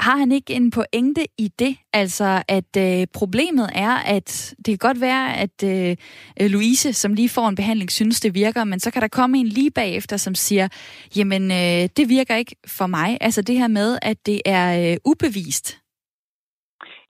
[0.02, 1.78] Har han ikke en pointe i det?
[1.94, 5.98] Altså, at øh, problemet er, at det kan godt være, at øh,
[6.40, 9.48] Louise, som lige får en behandling, synes, det virker, men så kan der komme en
[9.48, 10.68] lige bagefter, som siger,
[11.16, 13.18] jamen, øh, det virker ikke for mig.
[13.22, 15.78] Altså det her med, at det er øh, ubevist.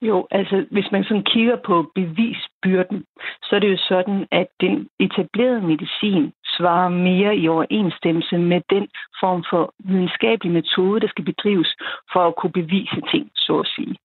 [0.02, 3.06] Jo, altså hvis man sådan kigger på bevisbyrden,
[3.44, 8.88] så er det jo sådan, at den etablerede medicin svarer mere i overensstemmelse med den
[9.20, 11.76] form for videnskabelig metode, der skal bedrives
[12.14, 13.96] for at kunne bevise ting, så at sige.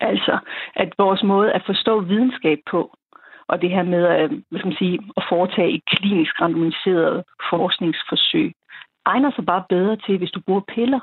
[0.00, 0.38] Altså,
[0.74, 2.96] at vores måde at forstå videnskab på,
[3.48, 8.52] og det her med at, hvad skal man sige, at foretage et klinisk randomiseret forskningsforsøg,
[9.06, 11.00] egner sig bare bedre til, hvis du bruger piller.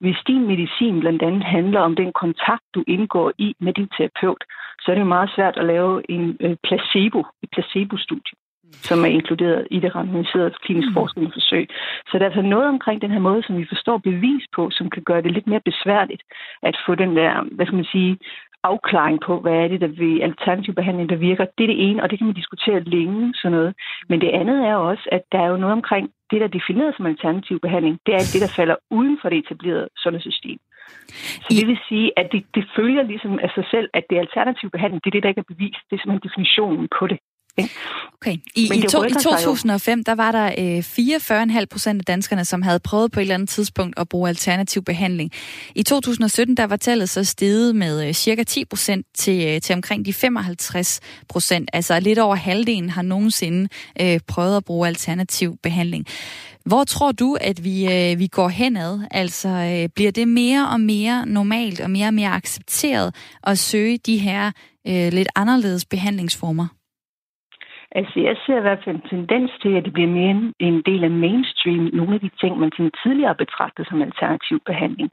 [0.00, 4.44] Hvis din medicin blandt andet handler om den kontakt, du indgår i med din terapeut,
[4.80, 8.36] så er det jo meget svært at lave en øh, placebo, et placebo-studie
[8.72, 10.94] som er inkluderet i det randomiserede klinisk mm.
[10.94, 11.68] forskningsforsøg.
[12.08, 14.90] Så der er altså noget omkring den her måde, som vi forstår bevis på, som
[14.90, 16.22] kan gøre det lidt mere besværligt
[16.62, 18.18] at få den der, hvad skal man sige,
[18.70, 21.44] afklaring på, hvad er det, der ved alternativ behandling, der virker.
[21.58, 23.74] Det er det ene, og det kan man diskutere længe, sådan noget.
[24.08, 26.94] Men det andet er også, at der er jo noget omkring det, der er defineret
[26.96, 27.94] som alternativ behandling.
[28.06, 30.58] Det er det, der falder uden for det etablerede sundhedssystem.
[31.44, 34.20] Så det vil sige, at det, det følger ligesom af sig selv, at det er
[34.20, 35.82] alternativ behandling, det er det, der ikke er bevist.
[35.88, 37.18] Det er simpelthen definitionen på det.
[38.26, 38.36] Okay.
[38.54, 42.78] I, i, to, I 2005, der var der øh, 44,5 procent af danskerne, som havde
[42.78, 45.30] prøvet på et eller andet tidspunkt at bruge alternativ behandling.
[45.74, 49.74] I 2017, der var tallet så steget med øh, cirka 10 procent til, øh, til
[49.74, 51.70] omkring de 55 procent.
[51.72, 53.68] Altså lidt over halvdelen har nogensinde
[54.00, 56.06] øh, prøvet at bruge alternativ behandling.
[56.64, 59.00] Hvor tror du, at vi, øh, vi går henad?
[59.10, 63.98] Altså, øh, bliver det mere og mere normalt og mere og mere accepteret at søge
[63.98, 64.52] de her
[64.86, 66.75] øh, lidt anderledes behandlingsformer?
[67.92, 71.04] Altså, jeg ser i hvert fald en tendens til, at det bliver mere en del
[71.04, 71.90] af mainstream.
[71.92, 72.70] Nogle af de ting, man
[73.02, 75.10] tidligere betragtede som alternativ behandling.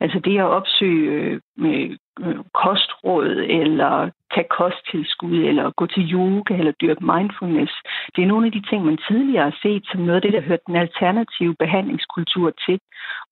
[0.00, 3.28] Altså det at opsøge øh, med øh, kostråd,
[3.60, 7.72] eller tage kosttilskud, eller gå til yoga, eller dyrke mindfulness.
[8.16, 10.48] Det er nogle af de ting, man tidligere har set som noget af det, der
[10.48, 12.78] hørte den alternative behandlingskultur til.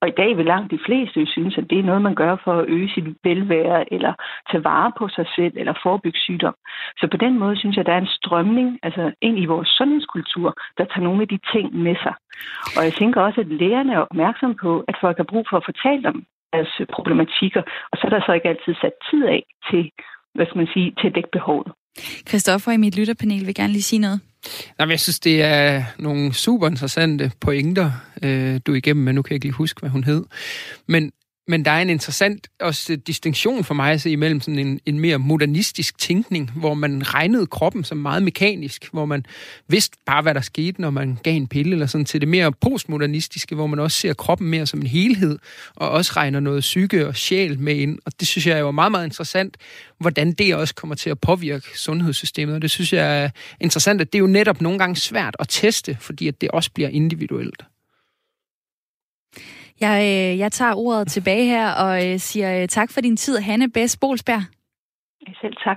[0.04, 2.52] Og i dag vil langt de fleste synes, at det er noget, man gør for
[2.60, 4.12] at øge sit velvære, eller
[4.50, 6.56] tage vare på sig selv, eller forebygge sygdom.
[7.00, 9.68] Så på den måde synes jeg, at der er en strømning altså ind i vores
[9.78, 12.14] sundhedskultur, der tager nogle af de ting med sig.
[12.76, 15.68] Og jeg tænker også, at lægerne er opmærksom på, at folk har brug for at
[15.70, 16.18] fortælle dem
[16.52, 19.82] deres problematikker, og så er der så ikke altid sat tid af til,
[20.34, 21.68] hvad skal man sige, til at dække behovet.
[22.28, 24.20] Christoffer i mit lytterpanel vil gerne lige sige noget.
[24.80, 27.90] Jamen, jeg synes, det er nogle super interessante pointer,
[28.22, 30.24] øh, du er igennem, men nu kan jeg ikke lige huske, hvad hun hed.
[30.88, 31.12] Men
[31.48, 34.80] men der er en interessant også øh, distinktion for mig at se imellem sådan en,
[34.86, 39.26] en mere modernistisk tænkning, hvor man regnede kroppen som meget mekanisk, hvor man
[39.68, 42.52] vidste bare, hvad der skete, når man gav en pille, eller sådan, til det mere
[42.52, 45.38] postmodernistiske, hvor man også ser kroppen mere som en helhed,
[45.76, 47.98] og også regner noget psyke og sjæl med ind.
[48.06, 49.56] Og det synes jeg er jo meget, meget interessant,
[50.00, 52.54] hvordan det også kommer til at påvirke sundhedssystemet.
[52.54, 53.30] Og det synes jeg er
[53.60, 56.70] interessant, at det er jo netop nogle gange svært at teste, fordi at det også
[56.70, 57.62] bliver individuelt.
[59.80, 63.38] Jeg, øh, jeg tager ordet tilbage her og øh, siger øh, tak for din tid,
[63.38, 64.42] Hanne Bæs Bolsberg.
[65.40, 65.76] Selv tak.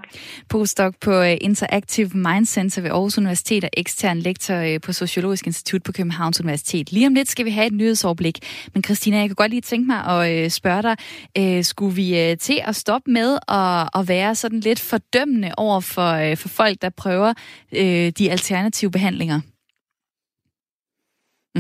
[0.50, 5.46] Postdoc på øh, Interactive Mind Center ved Aarhus Universitet og ekstern lektor øh, på Sociologisk
[5.48, 6.92] Institut på Københavns Universitet.
[6.92, 8.40] Lige om lidt skal vi have et nyhedsoverblik.
[8.74, 12.62] Men Christina, jeg kan godt lige tænke mig at øh, spørge dig, skulle vi til
[12.66, 17.34] at stoppe med at, at være sådan lidt fordømmende over for, for folk, der prøver
[18.12, 19.40] de alternative behandlinger?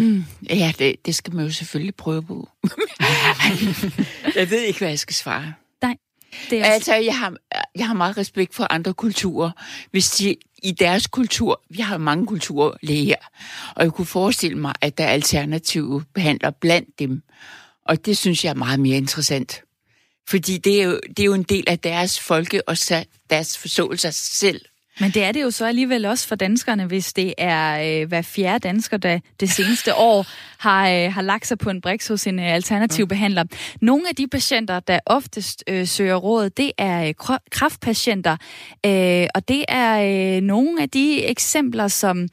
[0.01, 2.49] Mm, ja, det, det skal man jo selvfølgelig prøve på.
[4.35, 5.53] jeg ved ikke, hvad jeg skal svare.
[5.81, 5.97] Nej.
[6.49, 7.33] Det er altså, jeg har,
[7.75, 9.51] jeg har meget respekt for andre kulturer.
[9.91, 13.15] Hvis de i deres kultur, vi har mange kulturer læger,
[13.75, 17.21] og jeg kunne forestille mig, at der er alternative behandlere blandt dem.
[17.85, 19.61] Og det synes jeg er meget mere interessant.
[20.27, 22.77] Fordi det er jo, det er jo en del af deres folke og
[23.29, 24.61] deres forståelse af sig selv.
[24.99, 28.21] Men det er det jo så alligevel også for danskerne, hvis det er øh, hver
[28.21, 30.25] fjerde dansker, der det seneste år
[30.57, 33.07] har, øh, har lagt sig på en briks hos en øh, alternativ ja.
[33.07, 33.43] behandler.
[33.81, 37.13] Nogle af de patienter, der oftest øh, søger råd, det er øh,
[37.51, 38.37] kraftpatienter,
[38.85, 42.27] øh, og det er øh, nogle af de eksempler, som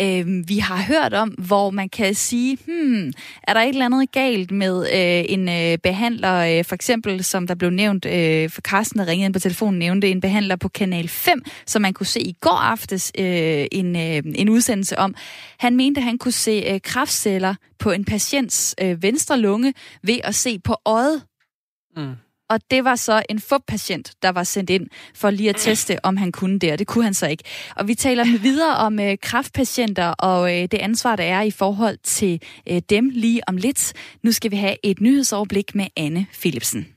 [0.00, 4.12] øh, vi har hørt om, hvor man kan sige, hmm, er der et eller andet
[4.12, 8.60] galt med øh, en øh, behandler, øh, for eksempel, som der blev nævnt, øh, for
[8.60, 12.05] Carsten, der ringede ind på telefonen, nævnte en behandler på Kanal 5, som man kunne
[12.06, 15.14] se i går aftes øh, en, øh, en udsendelse om.
[15.58, 20.18] Han mente, at han kunne se øh, kraftceller på en patients øh, venstre lunge ved
[20.24, 21.22] at se på øjet.
[21.96, 22.14] Mm.
[22.48, 26.16] Og det var så en FUB-patient, der var sendt ind for lige at teste, om
[26.16, 27.44] han kunne det, og det kunne han så ikke.
[27.76, 31.98] Og vi taler videre om øh, kraftpatienter og øh, det ansvar, der er i forhold
[32.02, 33.92] til øh, dem lige om lidt.
[34.22, 36.95] Nu skal vi have et nyhedsoverblik med Anne Philipsen.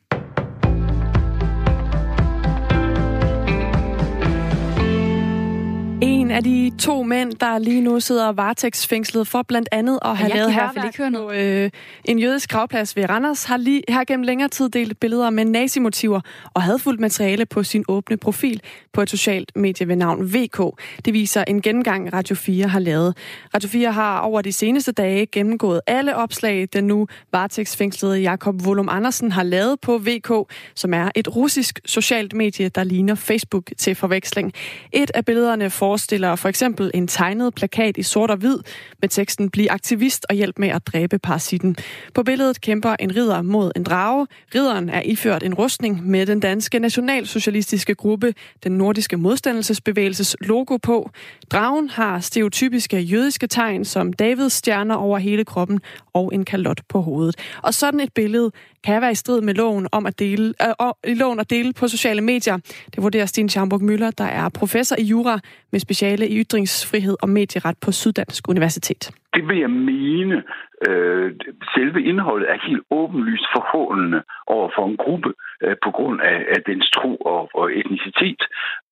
[6.30, 10.34] En af de to mænd, der lige nu sidder varetægtsfængslet for blandt andet at have
[10.34, 11.70] lavet her på øh,
[12.06, 16.22] en jødisk gravplads ved Randers, har lige her gennem længere tid delt billeder med nazimotiver
[16.54, 18.62] og hadfuldt materiale på sin åbne profil
[18.94, 20.62] på et socialt medie ved navn VK.
[21.06, 23.18] Det viser en gennemgang, Radio 4 har lavet.
[23.54, 28.89] Radio 4 har over de seneste dage gennemgået alle opslag, den nu varetægtsfængslede Jakob Volum
[28.89, 30.32] Andersen har lavet på VK,
[30.76, 34.54] som er et russisk socialt medie, der ligner Facebook til forveksling.
[34.92, 38.58] Et af billederne forestiller for eksempel en tegnet plakat i sort og hvid
[39.01, 41.75] med teksten Bliv aktivist og hjælp med at dræbe parasitten.
[42.13, 44.27] På billedet kæmper en ridder mod en drage.
[44.55, 51.10] Ridderen er iført en rustning med den danske nationalsocialistiske gruppe, den nordiske modstandelsesbevægelses logo på.
[51.51, 55.79] Dragen har stereotypiske jødiske tegn som Davids stjerner over hele kroppen
[56.13, 57.36] og en kalot på hovedet.
[57.63, 58.51] Og sådan et billede
[58.84, 61.88] kan være i strid med loven om at dele, øh, i loven at dele på
[61.88, 62.58] sociale medier.
[62.95, 65.39] Det vurderer Sten Schamburg Møller, der er professor i jura
[65.71, 69.12] med speciale i ytringsfrihed og medieret på Syddansk Universitet.
[69.34, 70.43] Det vil jeg mene.
[70.88, 71.32] Øh,
[71.76, 76.62] selve indholdet er helt åbenlyst forhåndende over for en gruppe øh, på grund af, af
[76.69, 78.41] dens tro og, og etnicitet.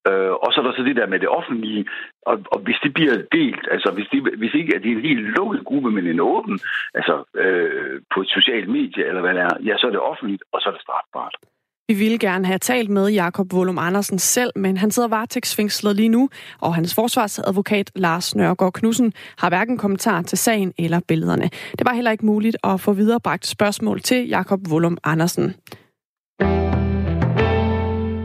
[0.07, 1.85] Øh, og så er der så det der med det offentlige,
[2.21, 5.25] og, og hvis det bliver delt, altså hvis, det, hvis ikke er det en helt
[5.37, 6.59] lukket gruppe, men en åben,
[6.93, 10.43] altså øh, på et socialt medie eller hvad det er, ja, så er det offentligt,
[10.53, 11.35] og så er det strafbart.
[11.89, 16.09] Vi ville gerne have talt med Jakob Volum Andersen selv, men han sidder varetægtsfængslet lige
[16.09, 21.49] nu, og hans forsvarsadvokat Lars Nørgaard Knudsen har hverken kommentar til sagen eller billederne.
[21.71, 25.53] Det var heller ikke muligt at få viderebragt spørgsmål til Jakob Volum Andersen.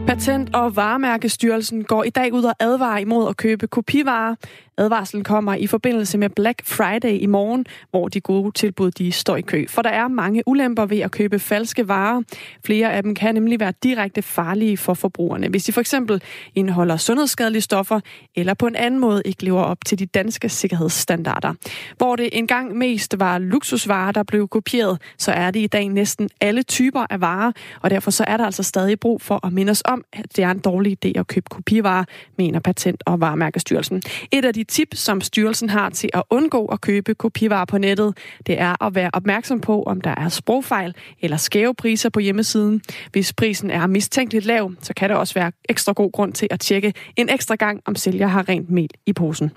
[0.07, 4.35] Patent- og Varemærkestyrelsen går i dag ud og advarer imod at købe kopivarer.
[4.77, 9.35] Advarslen kommer i forbindelse med Black Friday i morgen, hvor de gode tilbud de står
[9.35, 9.65] i kø.
[9.69, 12.21] For der er mange ulemper ved at købe falske varer.
[12.65, 16.21] Flere af dem kan nemlig være direkte farlige for forbrugerne, hvis de for eksempel
[16.55, 17.99] indeholder sundhedsskadelige stoffer
[18.35, 21.53] eller på en anden måde ikke lever op til de danske sikkerhedsstandarder.
[21.97, 26.29] Hvor det engang mest var luksusvarer, der blev kopieret, så er det i dag næsten
[26.41, 29.71] alle typer af varer, og derfor så er der altså stadig brug for at minde
[29.71, 32.03] os om, at det er en dårlig idé at købe kopivarer,
[32.37, 34.01] mener Patent- og Varemærkestyrelsen.
[34.31, 38.17] Et af de tip, som styrelsen har til at undgå at købe kopivarer på nettet,
[38.47, 42.81] det er at være opmærksom på, om der er sprogfejl eller skæve priser på hjemmesiden.
[43.11, 46.59] Hvis prisen er mistænkeligt lav, så kan der også være ekstra god grund til at
[46.59, 49.51] tjekke en ekstra gang, om sælger har rent mel i posen.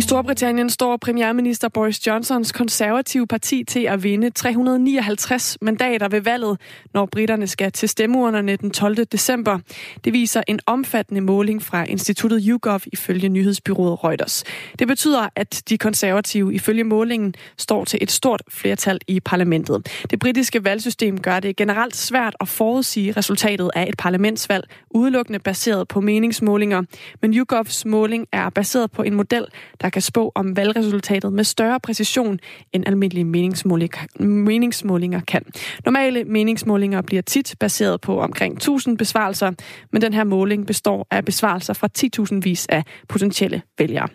[0.00, 6.60] I Storbritannien står premierminister Boris Johnsons konservative parti til at vinde 359 mandater ved valget,
[6.94, 9.04] når britterne skal til stemmeurnerne den 12.
[9.04, 9.58] december.
[10.04, 14.44] Det viser en omfattende måling fra instituttet YouGov ifølge nyhedsbyrået Reuters.
[14.78, 19.88] Det betyder, at de konservative ifølge målingen står til et stort flertal i parlamentet.
[20.10, 25.88] Det britiske valgsystem gør det generelt svært at forudsige resultatet af et parlamentsvalg, udelukkende baseret
[25.88, 26.82] på meningsmålinger.
[27.22, 29.46] Men YouGovs måling er baseret på en model,
[29.80, 32.38] der der kan spå om valgresultatet med større præcision
[32.72, 35.42] end almindelige meningsmålinger, meningsmålinger kan.
[35.84, 39.52] Normale meningsmålinger bliver tit baseret på omkring 1000 besvarelser,
[39.92, 41.88] men den her måling består af besvarelser fra
[42.34, 44.08] 10.000 vis af potentielle vælgere.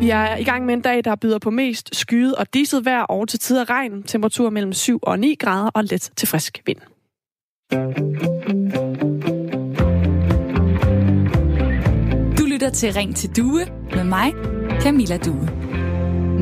[0.00, 3.02] Vi er i gang med en dag, der byder på mest skyet og diset vejr
[3.02, 4.02] og til tider regn.
[4.02, 6.78] Temperatur mellem 7 og 9 grader og let til frisk vind.
[12.58, 14.32] Lytter til Ring til Due med mig,
[14.80, 15.48] Camilla Due.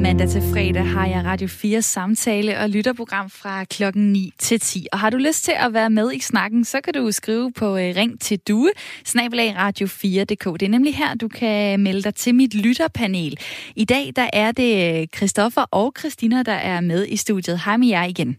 [0.02, 4.86] Mandag til fredag har jeg Radio 4 samtale og lytterprogram fra klokken 9 til 10.
[4.92, 7.76] Og har du lyst til at være med i snakken, så kan du skrive på
[7.76, 8.70] øh, Ring til Due,
[9.04, 10.60] snabelag radio4.dk.
[10.60, 13.38] Det er nemlig her, du kan melde dig til mit lytterpanel.
[13.74, 17.60] I dag der er det øh, Christoffer og Christina, der er med i studiet.
[17.64, 18.36] Hej med jer igen.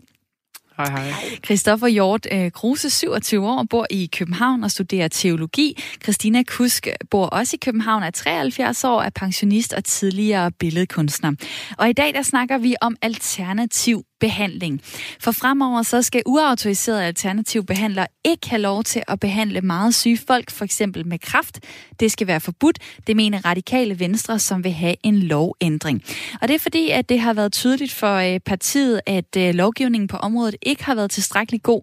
[0.78, 1.14] Hej, hej.
[1.46, 5.84] Christoffer Hjort øh, Kruse, 27 år, bor i København og studerer teologi.
[6.04, 11.32] Christina Kusk bor også i København, er 73 år, er pensionist og tidligere billedkunstner.
[11.78, 14.82] Og i dag der snakker vi om alternativ behandling.
[15.20, 20.18] For fremover så skal uautoriserede alternative behandlere ikke have lov til at behandle meget syge
[20.28, 21.60] folk, for eksempel med kraft.
[22.00, 22.80] Det skal være forbudt.
[23.08, 26.04] Det mener radikale venstre, som vil have en lovændring.
[26.42, 30.08] Og det er fordi, at det har været tydeligt for øh, partiet, at øh, lovgivningen
[30.08, 31.82] på området ikke har været tilstrækkeligt god.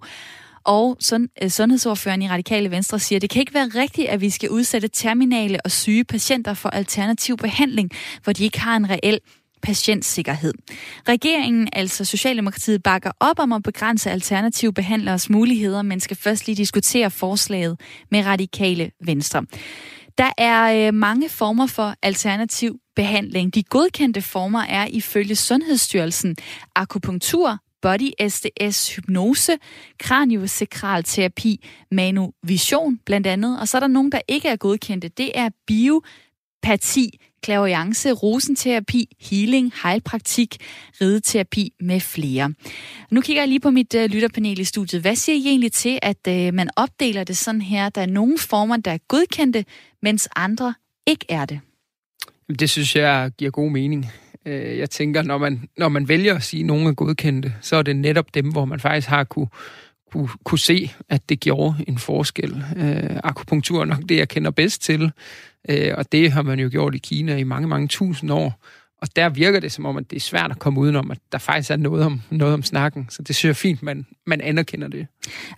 [0.64, 4.20] Og sund, øh, sundhedsordføreren i Radikale Venstre siger, at det kan ikke være rigtigt, at
[4.20, 7.90] vi skal udsætte terminale og syge patienter for alternativ behandling,
[8.24, 9.20] hvor de ikke har en reel
[9.64, 10.52] patientsikkerhed.
[11.08, 16.56] Regeringen, altså Socialdemokratiet, bakker op om at begrænse alternative behandleres muligheder, men skal først lige
[16.56, 19.44] diskutere forslaget med radikale venstre.
[20.18, 23.54] Der er øh, mange former for alternativ behandling.
[23.54, 26.36] De godkendte former er ifølge Sundhedsstyrelsen
[26.74, 29.52] akupunktur, body SDS, hypnose,
[29.98, 33.60] kraniosakralterapi, manovision blandt andet.
[33.60, 35.08] Og så er der nogen, der ikke er godkendte.
[35.08, 40.56] Det er biopati, klaviance, rosenterapi, healing, heilpraktik,
[41.00, 42.54] rideterapi med flere.
[43.10, 45.02] Nu kigger jeg lige på mit uh, lytterpanel i studiet.
[45.02, 47.88] Hvad siger I egentlig til, at uh, man opdeler det sådan her?
[47.88, 49.64] Der er nogle former, der er godkendte,
[50.02, 50.74] mens andre
[51.06, 51.60] ikke er det.
[52.58, 54.06] Det synes jeg giver god mening.
[54.46, 57.76] Øh, jeg tænker, når man, når man vælger at sige, at nogen er godkendte, så
[57.76, 59.48] er det netop dem, hvor man faktisk har kunne,
[60.14, 62.64] kunne, kunne se, at det gjorde en forskel.
[62.76, 65.12] Øh, akupunktur er nok det, jeg kender bedst til.
[65.68, 68.64] Øh, og det har man jo gjort i Kina i mange, mange tusind år.
[69.02, 71.38] Og der virker det som om, at det er svært at komme udenom, at der
[71.38, 73.06] faktisk er noget om, noget om snakken.
[73.10, 75.06] Så det synes jeg fint, man, man anerkender det.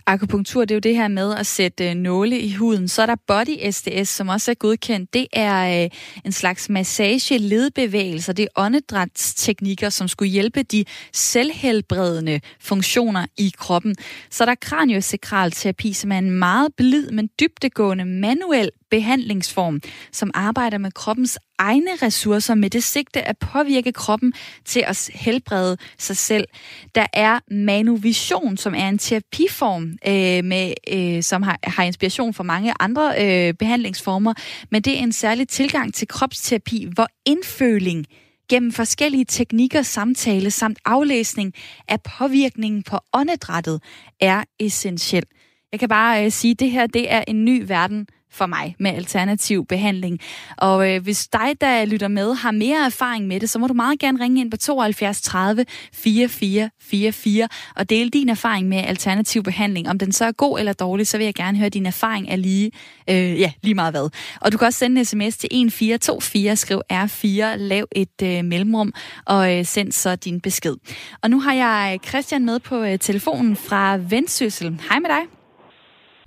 [0.05, 2.87] Akupunktur, det er jo det her med at sætte øh, nåle i huden.
[2.87, 5.13] Så er der body SDS, som også er godkendt.
[5.13, 5.89] Det er øh,
[6.25, 8.33] en slags massage, ledbevægelser.
[8.33, 13.95] Det er åndedrætsteknikker, som skulle hjælpe de selvhelbredende funktioner i kroppen.
[14.29, 20.31] Så er der kraniosakral terapi, som er en meget blid, men dybtegående manuel behandlingsform, som
[20.33, 24.33] arbejder med kroppens egne ressourcer med det sigte at påvirke kroppen
[24.65, 26.47] til at helbrede sig selv.
[26.95, 32.33] Der er Manuvision, som er en terapi terapiform, øh, med, øh, som har, har inspiration
[32.33, 34.33] fra mange andre øh, behandlingsformer,
[34.71, 38.05] men det er en særlig tilgang til kropsterapi, hvor indføling
[38.49, 41.53] gennem forskellige teknikker, samtale samt aflæsning
[41.87, 43.81] af påvirkningen på åndedrættet
[44.19, 45.23] er essentiel.
[45.71, 48.75] Jeg kan bare øh, sige, at det her det er en ny verden for mig
[48.79, 50.19] med alternativ behandling.
[50.57, 53.73] Og øh, hvis dig, der lytter med, har mere erfaring med det, så må du
[53.73, 59.43] meget gerne ringe ind på 72 30 44 44 og dele din erfaring med alternativ
[59.43, 59.89] behandling.
[59.89, 62.41] Om den så er god eller dårlig, så vil jeg gerne høre, din erfaring af
[62.41, 62.71] lige,
[63.09, 64.09] øh, ja, lige meget hvad.
[64.41, 68.93] Og du kan også sende en sms til 1424, skriv R4, lav et øh, mellemrum
[69.25, 70.75] og øh, send så din besked.
[71.23, 74.81] Og nu har jeg Christian med på øh, telefonen fra Vendsyssel.
[74.89, 75.23] Hej med dig.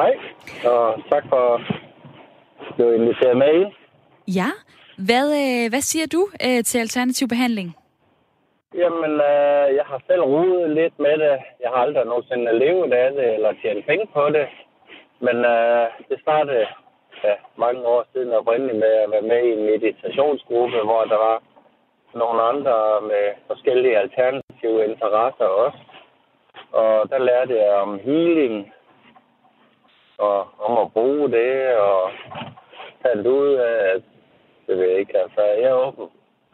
[0.01, 0.13] Hej,
[0.65, 1.61] og tak for
[2.76, 3.64] blev inviteret med i.
[4.38, 4.50] Ja.
[5.09, 7.76] Hvad, øh, hvad siger du øh, til alternativ behandling?
[8.74, 11.35] Jamen, øh, jeg har selv rodet lidt med det.
[11.62, 14.46] Jeg har aldrig nogensinde levet af det eller tjent penge på det.
[15.20, 16.66] Men øh, det startede
[17.24, 21.42] ja, mange år siden oprindeligt med at være med i en meditationsgruppe, hvor der var
[22.14, 25.78] nogle andre med forskellige alternative interesser også.
[26.72, 28.72] Og der lærte jeg om healing,
[30.18, 32.11] og om at bruge det, og
[33.03, 34.03] fandt ud af, at
[34.67, 36.09] det ved jeg ikke, altså jeg åben,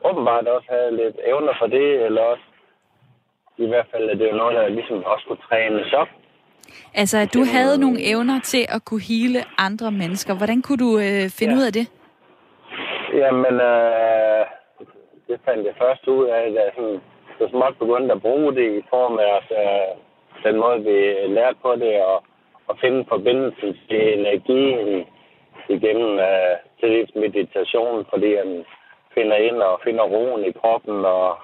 [0.04, 2.46] åbenbart også havde lidt evner for det, eller også
[3.58, 6.08] i hvert fald, at det var noget, der ligesom også kunne trænes op.
[6.94, 10.34] Altså, at du havde nogle evner til at kunne hele andre mennesker.
[10.34, 11.58] Hvordan kunne du øh, finde ja.
[11.58, 11.86] ud af det?
[13.12, 14.42] Jamen, øh,
[15.28, 17.00] det fandt jeg først ud af, da jeg sådan,
[17.38, 19.60] så småt begyndte at bruge det i form af altså,
[20.46, 20.96] den måde, vi
[21.36, 22.18] lærte på det, og,
[22.68, 25.04] og finde forbindelsen til energien
[25.68, 28.64] igennem uh, til meditation, fordi han
[29.14, 31.38] finder ind og finder roen i kroppen og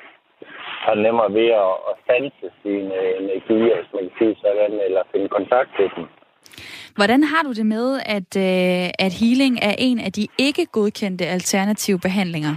[0.86, 5.28] har nemmere ved at, at sanse sine energier, hvis man kan sige sådan, eller finde
[5.28, 6.04] kontakt til dem.
[6.96, 11.24] Hvordan har du det med, at, øh, at healing er en af de ikke godkendte
[11.26, 12.54] alternative behandlinger?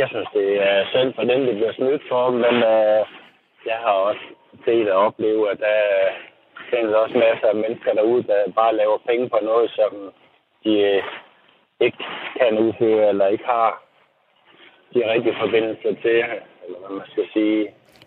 [0.00, 3.00] Jeg synes, det er synd for dem, det bliver snydt for, men øh,
[3.70, 4.24] jeg har også
[4.64, 5.78] set og oplevet, at der
[6.70, 9.92] findes også masser af mennesker derude, der bare laver penge på noget, som
[10.66, 11.02] de øh,
[11.86, 12.02] ikke
[12.38, 13.68] kan udføre, eller ikke har
[14.94, 16.18] de rigtige forbindelser til,
[16.64, 17.60] eller hvad man skal sige.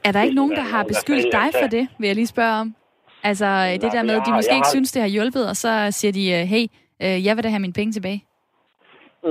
[0.07, 2.75] Er der ikke nogen, der har beskyldt dig for det, vil jeg lige spørge om?
[3.23, 4.75] Altså Nej, det der med, at de måske ikke har...
[4.75, 6.65] synes, det har hjulpet, og så siger de, øh, hey,
[7.03, 8.21] øh, jeg vil da have mine penge tilbage.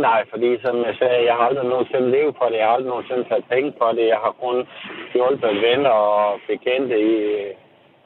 [0.07, 2.57] Nej, fordi som jeg sagde, jeg har aldrig nogensinde levet på det.
[2.59, 4.07] Jeg har aldrig nogensinde taget penge på det.
[4.15, 4.57] Jeg har kun
[5.15, 7.51] hjulpet venner og bekendte i øh,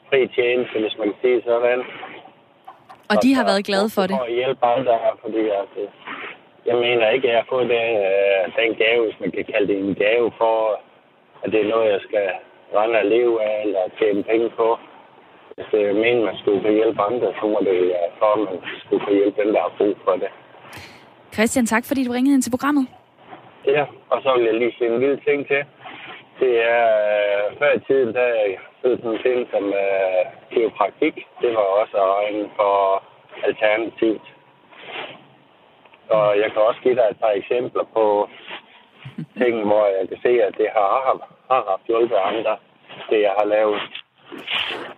[0.09, 1.81] fri tjeneste, hvis man kan sige sådan.
[3.13, 4.17] Og de har været glade for det?
[4.29, 5.73] At hjælpe andre, fordi at,
[6.67, 7.89] jeg mener ikke, at jeg har fået den,
[8.59, 10.57] den gave, hvis man kan kalde det en gave, for
[11.43, 12.27] at det er noget, jeg skal
[12.77, 14.79] rende og leve af, eller tjene penge på.
[15.57, 18.39] Hvis det er meningen, man skulle kunne hjælpe andre, så må det være for, at
[18.39, 20.31] man skulle kunne hjælpe dem, der har brug for det.
[21.35, 22.87] Christian, tak fordi du ringede ind til programmet.
[23.67, 25.63] Ja, og så vil jeg lige sige en lille ting til.
[26.41, 26.85] Det er,
[27.51, 28.29] uh, før i tiden, der
[28.83, 30.23] tid sådan en som øh,
[30.53, 31.15] kiropraktik.
[31.41, 31.99] Det var også
[32.31, 33.03] inden for
[33.43, 34.27] alternativt.
[36.09, 38.29] Og jeg kan også give dig et par eksempler på
[39.41, 40.93] ting, hvor jeg kan se, at det har,
[41.51, 42.57] har haft hjulpet andre,
[43.11, 43.81] det jeg har lavet.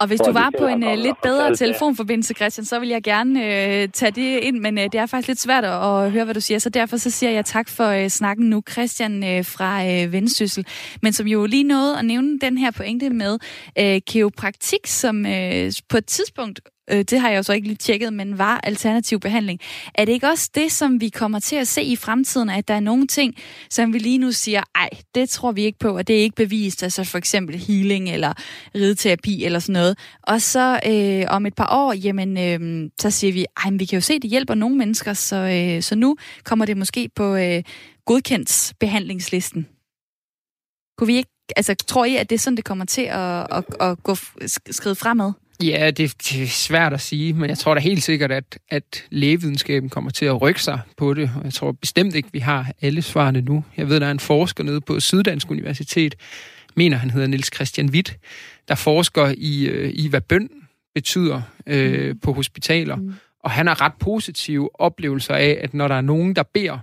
[0.01, 3.41] Og hvis du var på en uh, lidt bedre telefonforbindelse, Christian, så vil jeg gerne
[3.41, 6.35] uh, tage det ind, men uh, det er faktisk lidt svært at, at høre, hvad
[6.35, 9.83] du siger, så derfor så siger jeg tak for uh, snakken nu, Christian uh, fra
[9.83, 10.67] uh, Vendsyssel,
[11.03, 13.39] men som jo lige nåede at nævne den her pointe med
[13.81, 16.61] uh, geopraktik, som uh, på et tidspunkt
[16.91, 19.61] øh, det har jeg jo så ikke lige tjekket, men var alternativ behandling.
[19.95, 22.75] Er det ikke også det, som vi kommer til at se i fremtiden, at der
[22.75, 23.35] er nogle ting,
[23.71, 26.37] som vi lige nu siger, ej, det tror vi ikke på, og det er ikke
[26.37, 28.33] bevist, altså for eksempel healing eller
[28.75, 29.99] rideterapi eller sådan noget.
[30.23, 33.85] Og så øh, om et par år, jamen, øh, så siger vi, ej, men vi
[33.85, 37.11] kan jo se, at det hjælper nogle mennesker, så, øh, så nu kommer det måske
[37.17, 37.63] på øh,
[38.05, 39.69] godkendt behandlingslisten.
[40.99, 43.65] Kunne vi ikke, altså tror I, at det er sådan, det kommer til at, at,
[43.81, 44.15] at gå
[44.71, 45.33] skridt fremad?
[45.63, 49.05] Ja, det, det er svært at sige, men jeg tror da helt sikkert, at, at
[49.11, 52.73] lægevidenskaben kommer til at rykke sig på det, og jeg tror bestemt ikke, vi har
[52.83, 53.65] alle svarene nu.
[53.77, 56.15] Jeg ved, der er en forsker nede på Syddansk Universitet,
[56.77, 58.17] mener han hedder Niels Christian Witt,
[58.69, 60.49] der forsker i, øh, i hvad bøn
[60.95, 62.19] betyder øh, mm.
[62.19, 63.15] på hospitaler, mm.
[63.45, 66.79] og han har ret positive oplevelser af, at når der er nogen, der beder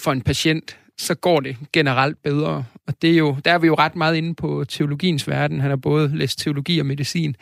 [0.00, 2.64] for en patient, så går det generelt bedre.
[2.86, 5.60] Og det er jo, der er vi jo ret meget inde på teologiens verden.
[5.60, 7.36] Han har både læst teologi og medicin.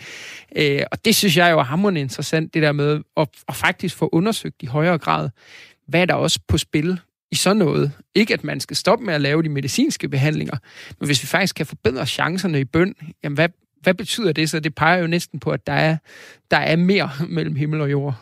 [0.57, 3.97] Øh, og det synes jeg jo er hammerende interessant, det der med at, at faktisk
[3.97, 5.31] få undersøgt i højere grad,
[5.89, 7.01] hvad er der også på spil
[7.31, 7.93] i sådan noget.
[8.15, 10.57] Ikke at man skal stoppe med at lave de medicinske behandlinger,
[11.01, 12.95] men hvis vi faktisk kan forbedre chancerne i bøn,
[13.25, 13.49] jamen hvad,
[13.81, 14.61] hvad betyder det så?
[14.61, 15.97] Det peger jo næsten på, at der er,
[16.51, 18.15] der er mere mellem himmel og jord.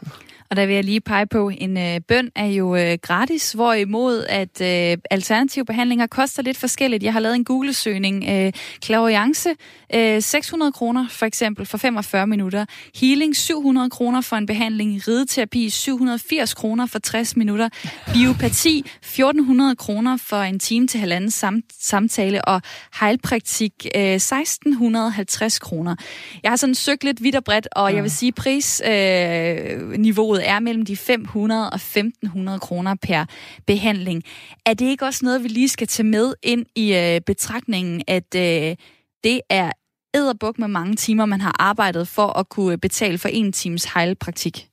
[0.51, 4.25] Og der vil jeg lige pege på, en øh, bøn er jo øh, gratis, hvorimod
[4.29, 7.03] at øh, alternative behandlinger koster lidt forskelligt.
[7.03, 8.25] Jeg har lavet en Google-søgning.
[8.31, 8.53] Øh,
[8.85, 9.49] Clairvoyance,
[9.95, 12.65] øh, 600 kroner for eksempel for 45 minutter.
[13.01, 15.09] Healing, 700 kroner for en behandling.
[15.09, 17.69] Rideterapi, 780 kroner for 60 minutter.
[18.13, 22.45] Biopati, 1400 kroner for en time til halvanden sam- samtale.
[22.45, 22.63] Og
[23.01, 25.97] heilpraktik, øh, 1650 kroner.
[26.43, 30.61] Jeg har sådan søgt lidt vidt og bredt, og jeg vil sige, prisniveauet øh, er
[30.61, 33.25] mellem de 500 og 1500 kroner per
[33.67, 34.23] behandling.
[34.67, 38.35] Er det ikke også noget, vi lige skal tage med ind i øh, betragtningen, at
[38.37, 38.77] øh,
[39.25, 39.73] det er
[40.15, 44.67] æderbuk med mange timer, man har arbejdet for at kunne betale for en times hejlpraktik?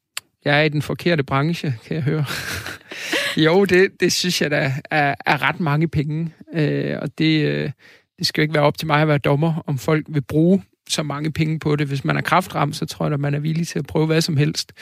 [0.45, 2.25] Jeg er i den forkerte branche, kan jeg høre.
[3.45, 6.33] jo, det, det synes jeg da er, er ret mange penge.
[6.53, 7.71] Øh, og det, øh,
[8.19, 10.63] det skal jo ikke være op til mig at være dommer, om folk vil bruge
[10.87, 11.87] så mange penge på det.
[11.87, 14.21] Hvis man er kraftramt, så tror jeg, at man er villig til at prøve hvad
[14.21, 14.73] som helst.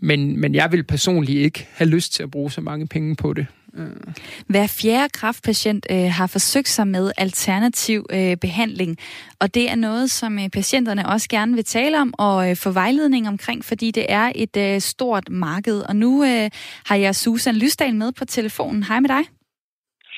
[0.00, 3.32] Men, men jeg vil personligt ikke have lyst til at bruge så mange penge på
[3.32, 3.46] det.
[3.76, 4.14] Øh.
[4.46, 8.98] Hver fjerde kraftpatient øh, har forsøgt sig med alternativ øh, behandling,
[9.38, 12.70] og det er noget, som øh, patienterne også gerne vil tale om og øh, få
[12.70, 15.80] vejledning omkring, fordi det er et øh, stort marked.
[15.80, 16.50] Og nu øh,
[16.86, 18.82] har jeg Susan Lysdal med på telefonen.
[18.82, 19.35] Hej med dig.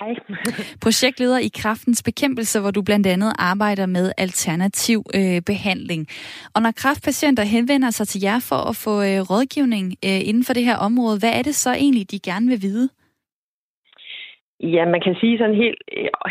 [0.00, 0.14] Hej.
[0.84, 6.02] Projektleder i Kraftens Bekæmpelse, hvor du blandt andet arbejder med alternativ øh, behandling.
[6.54, 10.54] Og når kraftpatienter henvender sig til jer for at få øh, rådgivning øh, inden for
[10.54, 12.88] det her område, hvad er det så egentlig, de gerne vil vide?
[14.60, 15.82] Ja, man kan sige sådan helt,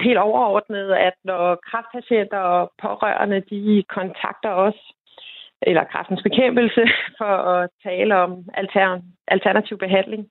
[0.06, 4.80] helt overordnet, at når kraftpatienter og pårørende, de kontakter os,
[5.62, 6.84] eller kraftens bekæmpelse,
[7.20, 10.24] for at tale om alter, alternativ behandling,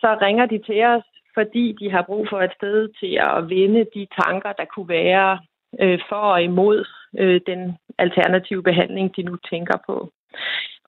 [0.00, 1.06] så ringer de til os,
[1.38, 5.38] fordi de har brug for et sted til at vende de tanker, der kunne være
[5.80, 6.84] øh, for og imod
[7.18, 10.12] øh, den alternative behandling, de nu tænker på.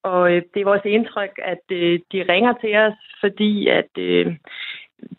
[0.03, 4.37] Og øh, det er vores indtryk, at øh, de ringer til os, fordi at øh,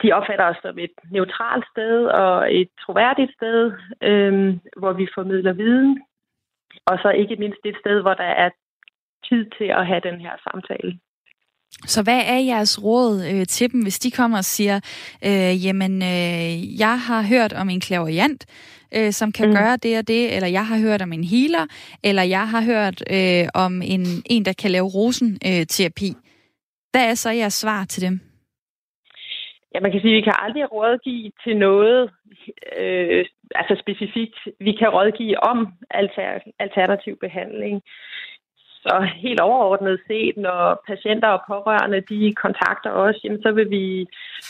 [0.01, 3.71] de opfatter os som et neutralt sted og et troværdigt sted,
[4.01, 6.01] øh, hvor vi formidler viden,
[6.85, 8.49] og så ikke mindst et sted, hvor der er
[9.29, 10.99] tid til at have den her samtale.
[11.85, 14.77] Så hvad er jeres råd øh, til dem, hvis de kommer og siger,
[15.25, 18.45] øh, jamen, øh, jeg har hørt om en klaverjant,
[18.95, 19.55] øh, som kan mm.
[19.55, 21.65] gøre det og det, eller jeg har hørt om en healer,
[22.03, 26.09] eller jeg har hørt øh, om en, en, der kan lave rosenterapi.
[26.09, 26.21] Øh,
[26.91, 28.19] hvad er så jeres svar til dem?
[29.73, 32.09] Ja, man kan sige, at vi kan aldrig rådgive til noget
[32.79, 34.37] øh, altså specifikt.
[34.59, 37.81] Vi kan rådgive om alter, alternativ behandling.
[38.83, 44.05] Så helt overordnet set, når patienter og pårørende de kontakter os, jamen, så vil vi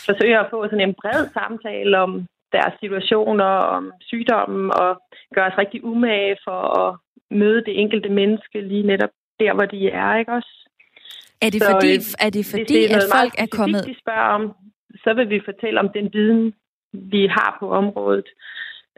[0.06, 5.02] forsøge at få sådan en bred samtale om deres situationer, om sygdommen, og
[5.34, 6.96] gøre os rigtig umage for at
[7.30, 9.10] møde det enkelte menneske lige netop
[9.40, 10.52] der, hvor de er, ikke også?
[11.40, 13.86] Er det så, fordi, øh, er det fordi det er at folk er kommet...
[13.86, 14.52] De spørger om,
[15.04, 16.54] så vil vi fortælle om den viden,
[16.92, 18.28] vi har på området.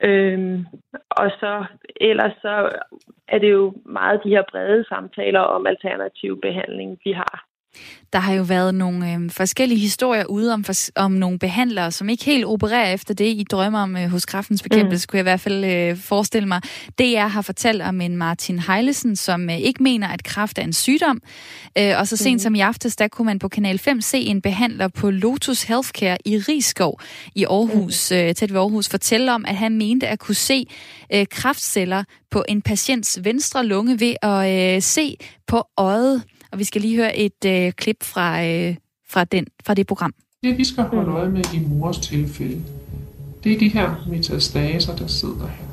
[0.03, 0.67] Øhm,
[1.11, 1.65] og så
[2.01, 2.79] ellers så
[3.29, 7.47] er det jo meget de her brede samtaler om alternativ behandling, vi har.
[8.13, 12.09] Der har jo været nogle øh, forskellige historier ude om, for, om nogle behandlere, som
[12.09, 15.07] ikke helt opererer efter det, I drømmer om øh, hos kraftens bekæmpelse, mm.
[15.09, 16.61] kunne jeg i hvert fald øh, forestille mig.
[16.99, 20.73] DR har fortalt om en Martin Heilesen, som øh, ikke mener, at kraft er en
[20.73, 21.23] sygdom.
[21.79, 22.39] Øh, og så sent mm.
[22.39, 26.19] som i aftes, der kunne man på Kanal 5 se en behandler på Lotus Healthcare
[26.25, 27.01] i Rigskov
[27.35, 28.17] i Aarhus, mm.
[28.17, 30.67] øh, tæt ved Aarhus, fortælle om, at han mente at kunne se
[31.13, 35.17] øh, kraftceller på en patients venstre lunge ved at øh, se
[35.47, 36.23] på øjet.
[36.55, 38.77] Og vi skal lige høre et øh, klip fra, øh,
[39.09, 40.13] fra, den, fra det program.
[40.43, 42.63] Det, vi skal holde øje med i mors tilfælde,
[43.45, 45.65] det er de her metastaser, der sidder her.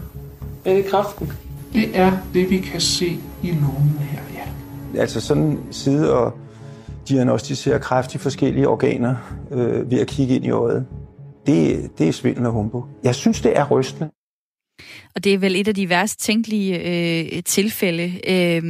[0.65, 1.31] Er det kraften?
[1.73, 4.99] Det er det, vi kan se i lungen her, ja.
[4.99, 6.33] Altså sådan sidde og
[7.09, 9.15] diagnostisere kræft i forskellige organer
[9.51, 10.85] øh, ved at kigge ind i øjet.
[11.47, 12.85] Det, det er svindel og humbug.
[13.03, 14.09] Jeg synes, det er rystende.
[15.15, 18.07] Og det er vel et af de værst tænkelige øh, tilfælde.
[18.33, 18.61] Øh,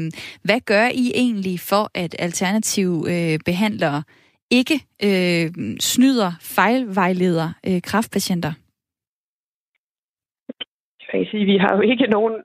[0.43, 4.03] hvad gør I egentlig for, at alternative øh, behandlere
[4.51, 5.47] ikke øh,
[5.80, 8.53] snyder, fejlvejleder øh, kraftpatienter?
[11.14, 12.36] Jeg sige, vi har jo ikke nogen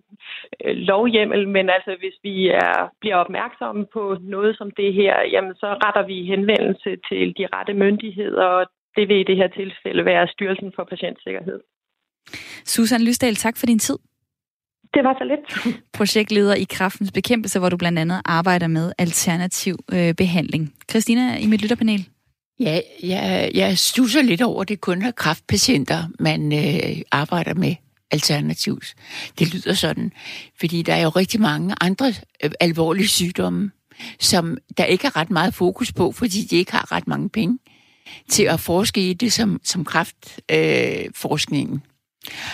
[0.64, 5.54] øh, lovhjemmel, men altså hvis vi er, bliver opmærksomme på noget som det her, jamen
[5.54, 10.04] så retter vi henvendelse til de rette myndigheder, og det vil i det her tilfælde
[10.04, 11.60] være Styrelsen for Patientsikkerhed.
[12.64, 13.96] Susan Lysdal, tak for din tid.
[14.94, 15.76] Det var så lidt.
[15.98, 20.74] Projektleder i Kraftens Bekæmpelse, hvor du blandt andet arbejder med alternativ øh, behandling.
[20.90, 22.08] Christina i mit lytterpanel.
[22.60, 27.74] Ja, jeg, jeg stusser lidt over, at det kun er kraftpatienter, man øh, arbejder med
[28.10, 28.94] alternativt.
[29.38, 30.12] Det lyder sådan,
[30.60, 32.12] fordi der er jo rigtig mange andre
[32.44, 33.70] øh, alvorlige sygdomme,
[34.20, 37.58] som der ikke er ret meget fokus på, fordi de ikke har ret mange penge
[38.28, 41.74] til at forske i det som, som kraftforskningen.
[41.76, 41.95] Øh,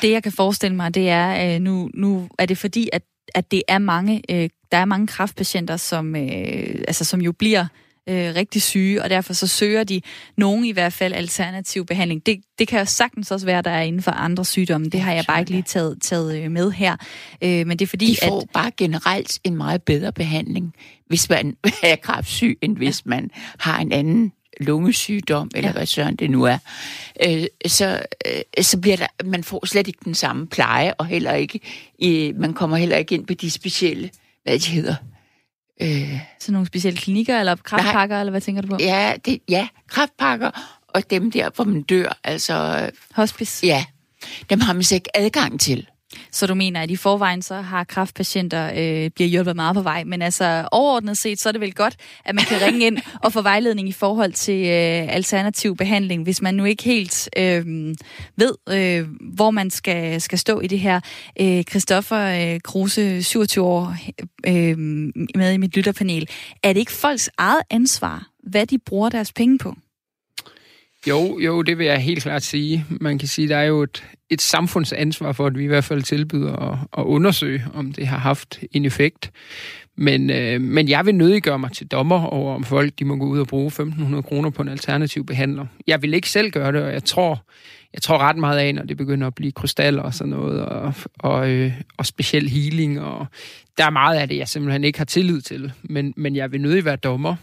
[0.02, 3.02] det, jeg kan forestille mig, det er, øh, nu, nu er det fordi, at,
[3.34, 7.66] at det er mange, øh, der er mange kraftpatienter, som, øh, altså, som jo bliver
[8.08, 10.00] øh, rigtig syge, og derfor så søger de
[10.36, 12.26] nogen i hvert fald alternativ behandling.
[12.26, 14.88] Det, det kan jo sagtens også være, der er inden for andre sygdomme.
[14.88, 16.96] Det har jeg bare ikke lige taget, taget øh, med her.
[17.42, 20.74] Øh, men det er fordi, de får at, bare generelt en meget bedre behandling,
[21.06, 25.72] hvis man er kraftsyg, end hvis man har en anden lungesygdom, eller ja.
[25.72, 26.58] hvad søren det nu er,
[27.26, 31.32] øh, så, øh, så bliver der, man får slet ikke den samme pleje, og heller
[31.32, 31.60] ikke,
[32.02, 34.10] øh, man kommer heller ikke ind på de specielle,
[34.42, 34.94] hvad de hedder.
[35.82, 38.76] Øh, så nogle specielle klinikker, eller kraftpakker, nej, eller hvad tænker du på?
[38.80, 40.50] Ja, det, ja, kraftpakker,
[40.88, 42.90] og dem der, hvor man dør, altså...
[43.14, 43.66] Hospice?
[43.66, 43.84] Ja,
[44.50, 45.86] dem har man så ikke adgang til.
[46.30, 50.04] Så du mener, at i forvejen så har kraftpatienter øh, bliver hjulpet meget på vej,
[50.04, 53.32] men altså overordnet set, så er det vel godt, at man kan ringe ind og
[53.32, 57.66] få vejledning i forhold til øh, alternativ behandling, hvis man nu ikke helt øh,
[58.36, 61.00] ved, øh, hvor man skal, skal stå i det her.
[61.40, 63.96] Øh, Christoffer øh, Kruse, 27 år,
[64.46, 64.78] øh,
[65.34, 66.28] med i mit lytterpanel.
[66.62, 69.74] Er det ikke folks eget ansvar, hvad de bruger deres penge på?
[71.06, 72.84] Jo, jo, det vil jeg helt klart sige.
[72.88, 76.02] Man kan sige, der er jo et, et samfundsansvar for, at vi i hvert fald
[76.02, 79.30] tilbyder at, at undersøge, om det har haft en effekt.
[79.96, 83.26] Men, øh, men jeg vil nødiggøre mig til dommer over, om folk de må gå
[83.26, 85.66] ud og bruge 1.500 kroner på en alternativ behandler.
[85.86, 87.44] Jeg vil ikke selv gøre det, og jeg tror,
[87.94, 90.94] jeg tror ret meget af, når det begynder at blive krystaller og sådan noget, og,
[91.18, 93.26] og, øh, og speciel healing, og
[93.78, 95.72] der er meget af det, jeg simpelthen ikke har tillid til.
[95.82, 97.36] Men, men jeg vil nødig være dommer.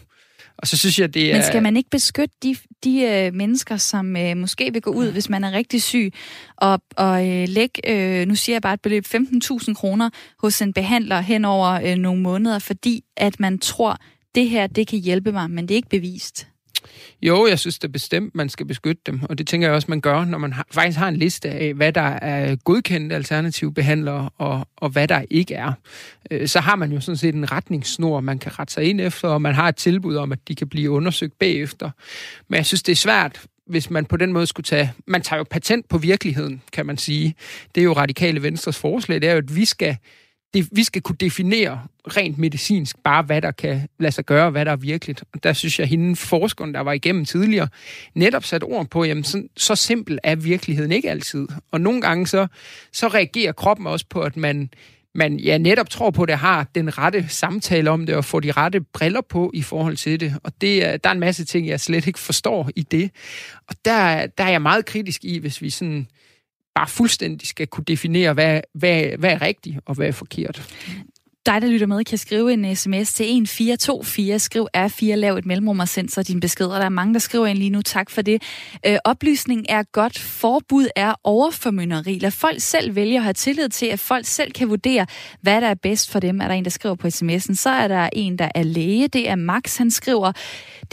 [0.62, 1.34] Og så synes jeg, det er...
[1.34, 5.12] Men skal man ikke beskytte de, de øh, mennesker, som øh, måske vil gå ud,
[5.12, 6.12] hvis man er rigtig syg,
[6.56, 10.72] og, og øh, lægge, øh, nu siger jeg bare et beløb, 15.000 kroner hos en
[10.72, 13.96] behandler hen over øh, nogle måneder, fordi at man tror,
[14.34, 16.46] det her, det kan hjælpe mig, men det er ikke bevist?
[17.22, 19.86] Jo, jeg synes det er bestemt, man skal beskytte dem, og det tænker jeg også,
[19.88, 23.74] man gør, når man har, faktisk har en liste af, hvad der er godkendte alternative
[23.74, 25.72] behandlere, og, og hvad der ikke er.
[26.30, 29.28] Øh, så har man jo sådan set en retningssnor, man kan rette sig ind efter,
[29.28, 31.90] og man har et tilbud om, at de kan blive undersøgt bagefter.
[32.48, 34.92] Men jeg synes, det er svært, hvis man på den måde skulle tage...
[35.06, 37.34] Man tager jo patent på virkeligheden, kan man sige.
[37.74, 39.96] Det er jo radikale venstres forslag, det er jo, at vi skal
[40.54, 41.80] det, vi skal kunne definere
[42.16, 45.24] rent medicinsk bare, hvad der kan lade sig gøre, hvad der er virkeligt.
[45.32, 47.68] Og der synes jeg, at hende forskeren, der var igennem tidligere,
[48.14, 51.48] netop sat ord på, jamen så, så simpel er virkeligheden ikke altid.
[51.70, 52.46] Og nogle gange så,
[52.92, 54.70] så reagerer kroppen også på, at man,
[55.14, 58.40] man ja, netop tror på, at det har den rette samtale om det, og får
[58.40, 60.34] de rette briller på i forhold til det.
[60.42, 63.10] Og det, der er en masse ting, jeg slet ikke forstår i det.
[63.68, 66.06] Og der, der er jeg meget kritisk i, hvis vi sådan
[66.74, 70.62] bare fuldstændig skal kunne definere, hvad, hvad, hvad er rigtigt og hvad er forkert
[71.46, 74.38] dig, der lytter med, kan skrive en sms til 1424.
[74.38, 76.66] Skriv R4, lav et mellemrum og send så din besked.
[76.66, 77.82] Og der er mange, der skriver ind lige nu.
[77.82, 78.42] Tak for det.
[78.86, 80.18] Øh, oplysning er godt.
[80.18, 82.18] Forbud er overformynderi.
[82.18, 85.06] Lad folk selv vælge at have tillid til, at folk selv kan vurdere,
[85.42, 86.40] hvad der er bedst for dem.
[86.40, 89.08] Er der en, der skriver på sms'en, så er der en, der er læge.
[89.08, 90.32] Det er Max, han skriver,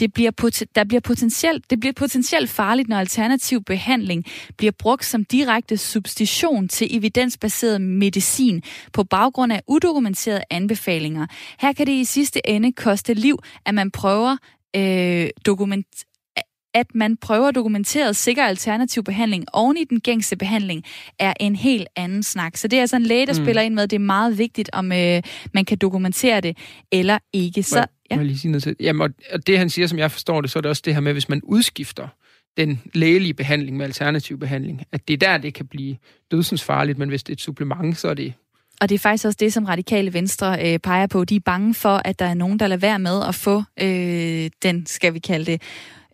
[0.00, 4.24] det bliver, der bliver potentielt, det bliver potentielt farligt, når alternativ behandling
[4.56, 11.26] bliver brugt som direkte substitution til evidensbaseret medicin på baggrund af udokumenterede anbefalinger.
[11.60, 14.36] Her kan det i sidste ende koste liv, at man prøver
[14.76, 15.86] øh, dokument
[16.74, 20.84] at man prøver dokumenteret sikker alternativ behandling oven i den gængse behandling,
[21.18, 22.56] er en helt anden snak.
[22.56, 23.44] Så det er altså en læge, der mm.
[23.44, 25.22] spiller ind med, det er meget vigtigt, om øh,
[25.54, 26.58] man kan dokumentere det
[26.92, 27.62] eller ikke.
[27.62, 28.16] Så, ja.
[28.16, 28.76] Må jeg lige sige noget til?
[28.80, 31.00] Jamen, og det han siger, som jeg forstår det, så er det også det her
[31.00, 32.08] med, hvis man udskifter
[32.56, 35.96] den lægelige behandling med alternativ behandling, at det er der, det kan blive
[36.30, 38.32] dødsensfarligt, men hvis det er et supplement, så er det
[38.80, 41.24] og det er faktisk også det, som radikale venstre øh, peger på.
[41.24, 44.50] De er bange for, at der er nogen, der lader være med at få øh,
[44.62, 45.62] den, skal vi kalde det,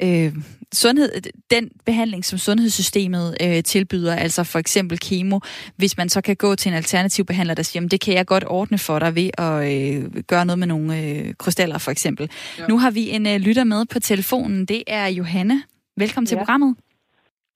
[0.03, 0.35] øh,
[0.75, 1.09] sundhed,
[1.51, 5.39] den behandling, som sundhedssystemet øh, tilbyder, altså for eksempel kemo,
[5.77, 8.27] hvis man så kan gå til en alternativ behandler, der siger, jamen, det kan jeg
[8.27, 12.31] godt ordne for dig ved at øh, gøre noget med nogle øh, krystaller, for eksempel.
[12.59, 12.67] Ja.
[12.67, 14.67] Nu har vi en øh, lytter med på telefonen.
[14.67, 15.63] Det er Johanne.
[15.97, 16.29] Velkommen ja.
[16.29, 16.77] til programmet.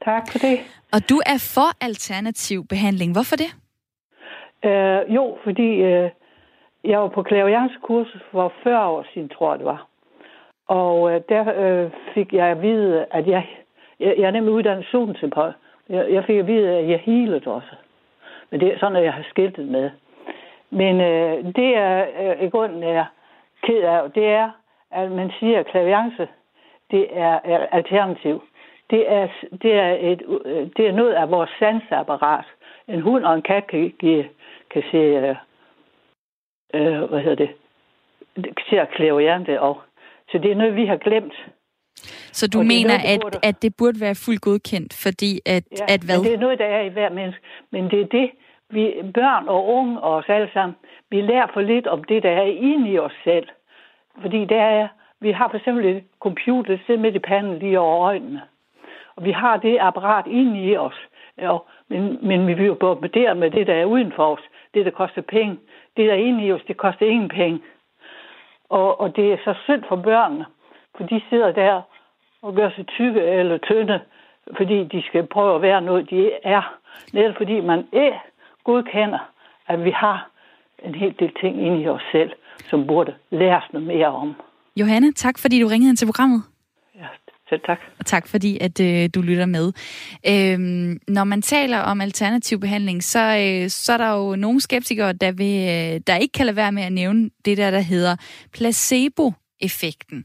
[0.05, 0.59] Tak for det.
[0.93, 3.13] Og du er for alternativ behandling.
[3.13, 3.51] Hvorfor det?
[4.65, 6.11] Øh, jo, fordi øh,
[6.85, 9.89] jeg var på klavianskursus for 40 år siden, tror jeg det var.
[10.69, 13.47] Og øh, der øh, fik jeg at vide, at jeg,
[14.01, 15.55] jeg, jeg er nemlig uddannet zonterapeut.
[15.89, 17.75] Jeg, jeg fik at vide, at jeg healede også.
[18.51, 19.91] Men det er sådan, at jeg har skiltet med.
[20.71, 23.05] Men øh, det er øh, i grunden er
[23.63, 24.51] ked af, det er,
[24.91, 26.29] at man siger, at klaviance,
[26.91, 28.43] det er, er alternativ.
[28.91, 29.29] Det er,
[29.63, 32.45] det, er et, øh, det er noget af vores sansapparat.
[32.89, 34.25] En hund og en kat kan give
[34.71, 35.37] kan se, øh,
[36.75, 37.51] øh, hvad hedder det,
[38.71, 39.81] ser klaviante og
[40.31, 41.35] så det er noget, vi har glemt.
[42.33, 43.39] Så du mener, noget, at, burde...
[43.43, 46.19] at det burde være fuldt godkendt, fordi at, ja, at hvad?
[46.25, 47.43] det er noget, der er i hver menneske.
[47.73, 48.31] Men det er det,
[48.71, 50.77] vi børn og unge og os alle sammen,
[51.11, 53.49] vi lærer for lidt om det, der er inde i os selv.
[54.23, 54.89] Fordi der er,
[55.21, 58.43] vi har for eksempel et computer, der sidder midt i panden lige over øjnene.
[59.17, 60.95] Og vi har det apparat inde i os.
[61.39, 61.57] Ja,
[61.89, 64.43] men, men vi vil jo bombardere med det, der er uden for os.
[64.75, 65.59] Det, der koster penge.
[65.97, 67.61] Det, der er inde i os, det koster ingen penge.
[68.69, 70.47] Og, og det er så synd for børnene,
[70.97, 71.83] for de sidder der
[72.43, 74.01] og gør sig tykke eller tynde,
[74.57, 76.79] fordi de skal prøve at være noget, de er.
[77.13, 78.21] Netop fordi man ikke
[78.65, 79.19] godkender,
[79.67, 80.31] at vi har
[80.85, 82.33] en hel del ting inde i os selv,
[82.71, 84.35] som burde læres noget mere om.
[84.77, 86.43] Johanne, tak fordi du ringede ind til programmet.
[87.49, 87.79] Selv tak.
[87.99, 89.73] Og tak fordi, at øh, du lytter med.
[90.27, 95.13] Øhm, når man taler om alternativ behandling, så, øh, så er der jo nogle skeptikere,
[95.13, 98.17] der, vil, øh, der ikke kan lade være med at nævne det der, der hedder
[98.53, 100.25] placebo effekten.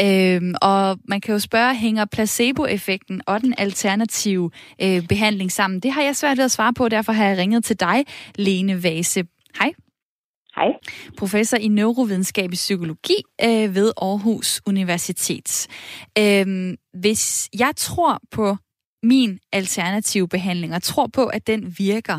[0.00, 4.50] Øhm, og man kan jo spørge, hænger placeboeffekten og den alternative
[4.82, 5.80] øh, behandling sammen?
[5.80, 8.04] Det har jeg svært ved at svare på, derfor har jeg ringet til dig,
[8.34, 9.24] Lene Vase.
[9.60, 9.72] Hej.
[10.58, 10.72] Hej.
[11.18, 15.48] Professor i neurovidenskabelig psykologi øh, ved Aarhus Universitet.
[16.22, 16.46] Øh,
[17.02, 18.46] hvis jeg tror på
[19.02, 22.18] min alternative behandling, og tror på, at den virker,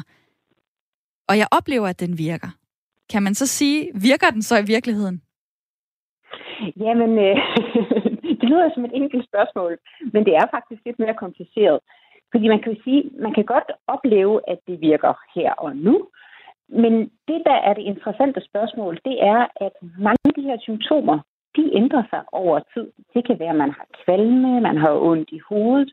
[1.29, 2.51] og jeg oplever, at den virker,
[3.11, 5.21] kan man så sige, virker den så i virkeligheden?
[6.83, 7.35] Jamen, øh,
[8.39, 9.77] det lyder som et enkelt spørgsmål,
[10.13, 11.79] men det er faktisk lidt mere kompliceret.
[12.31, 15.95] Fordi man kan sige, man kan godt opleve, at det virker her og nu,
[16.69, 16.93] men
[17.27, 21.19] det, der er det interessante spørgsmål, det er, at mange af de her symptomer,
[21.55, 22.87] de ændrer sig over tid.
[23.13, 25.91] Det kan være, at man har kvalme, man har ondt i hovedet,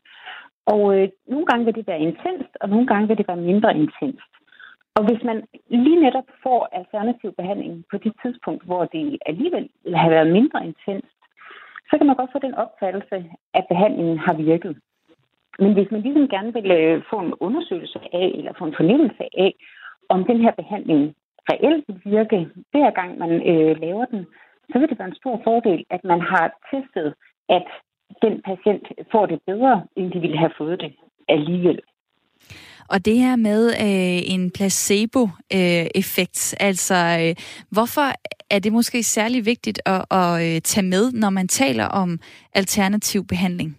[0.65, 3.77] og øh, nogle gange vil det være intenst, og nogle gange vil det være mindre
[3.77, 4.31] intenst.
[4.95, 10.09] Og hvis man lige netop får alternativ behandling på det tidspunkt, hvor det alligevel har
[10.09, 11.17] været mindre intenst,
[11.89, 14.77] så kan man godt få den opfattelse, at behandlingen har virket.
[15.59, 19.23] Men hvis man ligesom gerne vil øh, få en undersøgelse af, eller få en fornemmelse
[19.37, 19.53] af,
[20.09, 21.15] om den her behandling
[21.51, 24.25] reelt vil virke, hver gang man øh, laver den,
[24.69, 27.13] så vil det være en stor fordel, at man har testet,
[27.49, 27.67] at
[28.21, 30.93] den patient får det bedre, end de ville have fået det
[31.27, 31.79] alligevel.
[32.89, 37.35] Og det her med øh, en placebo-effekt, øh, altså øh,
[37.69, 38.07] hvorfor
[38.49, 42.19] er det måske særlig vigtigt at, at øh, tage med, når man taler om
[42.53, 43.77] alternativ behandling?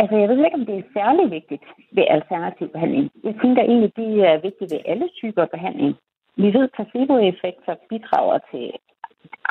[0.00, 3.10] Altså, jeg ved ikke, om det er særlig vigtigt ved alternativ behandling.
[3.24, 5.96] Jeg tænker egentlig, det er vigtigt ved alle typer behandling.
[6.36, 8.72] Vi ved, at placeboeffekter bidrager til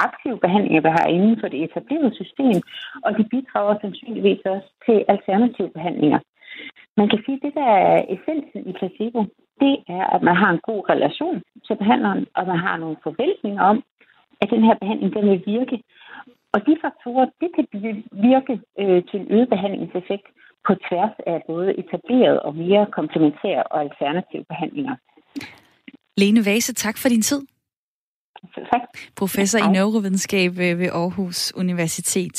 [0.07, 2.57] aktiv behandling, vi har inden for det etablerede system,
[3.05, 6.19] og de bidrager sandsynligvis også til alternative behandlinger.
[6.97, 9.19] Man kan sige, at det, der er essensen i placebo,
[9.63, 13.63] det er, at man har en god relation til behandleren, og man har nogle forventninger
[13.63, 13.83] om,
[14.41, 15.77] at den her behandling den vil virke.
[16.55, 17.65] Og de faktorer, det kan
[18.29, 20.27] virke øh, til en øget behandlingseffekt
[20.67, 24.95] på tværs af både etablerede og mere komplementære og alternative behandlinger.
[26.17, 27.41] Lene Vase, tak for din tid.
[28.55, 28.81] Tak.
[29.15, 32.37] Professor i neurovidenskab ved Aarhus Universitet.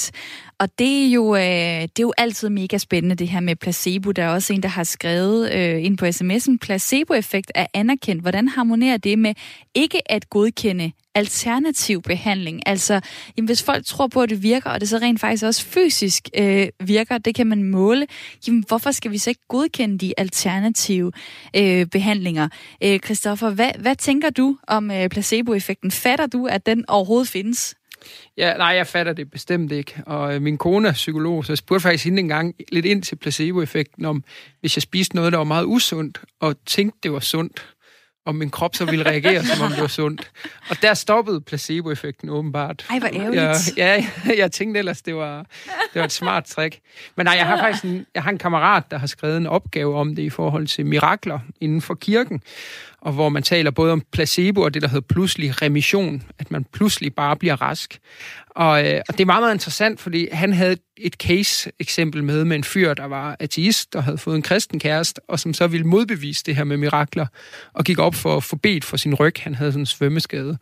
[0.59, 4.13] Og det er, jo, øh, det er jo altid mega spændende, det her med placebo.
[4.13, 8.23] Der er også en, der har skrevet øh, ind på sms'en, placeboeffekt er anerkendt.
[8.23, 9.35] Hvordan harmonerer det med
[9.75, 12.63] ikke at godkende alternativ behandling?
[12.67, 13.01] Altså,
[13.37, 16.29] jamen, hvis folk tror på, at det virker, og det så rent faktisk også fysisk
[16.39, 18.07] øh, virker, det kan man måle,
[18.47, 21.13] jamen, hvorfor skal vi så ikke godkende de alternative
[21.57, 22.49] øh, behandlinger?
[22.83, 25.91] Øh, Christoffer, hvad, hvad tænker du om øh, placeboeffekten?
[25.91, 27.75] Fatter du, at den overhovedet findes?
[28.37, 30.03] Ja, nej, jeg fatter det bestemt ikke.
[30.07, 33.03] Og øh, min kone er psykolog, så jeg spurgte faktisk hende en gang lidt ind
[33.03, 34.25] til placeboeffekten om,
[34.61, 37.67] hvis jeg spiste noget, der var meget usundt, og tænkte, det var sundt,
[38.27, 40.31] om min krop så ville reagere, som om det var sundt.
[40.71, 42.87] Og der stoppede placeboeffekten åbenbart.
[42.91, 43.43] Ej, hvor ærgerligt.
[43.43, 46.79] Jeg, ja, jeg, jeg tænkte ellers, det var, det var et smart trick.
[47.17, 49.97] Men nej, jeg har faktisk en, jeg har en kammerat, der har skrevet en opgave
[49.97, 52.43] om det i forhold til mirakler inden for kirken
[53.07, 56.65] og hvor man taler både om placebo og det, der hedder pludselig remission, at man
[56.73, 57.99] pludselig bare bliver rask.
[58.51, 62.57] Og, øh, og det er meget, meget interessant, fordi han havde et case-eksempel med med
[62.57, 65.87] en fyr, der var ateist og havde fået en kristen kæreste, og som så ville
[65.87, 67.27] modbevise det her med mirakler,
[67.73, 69.35] og gik op for at få bedt for sin ryg.
[69.39, 70.59] Han havde sådan en svømmeskade.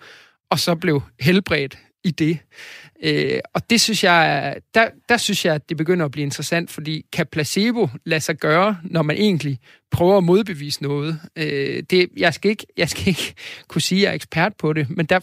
[0.51, 2.38] Og så blev helbredt i det.
[3.02, 6.70] Øh, og det synes jeg, der, der synes jeg, at det begynder at blive interessant,
[6.70, 9.59] fordi kan placebo lade sig gøre, når man egentlig
[9.90, 11.20] prøver at modbevise noget?
[11.36, 13.34] Øh, det, jeg, skal ikke, jeg skal ikke
[13.68, 15.20] kunne sige, at jeg er ekspert på det, men der,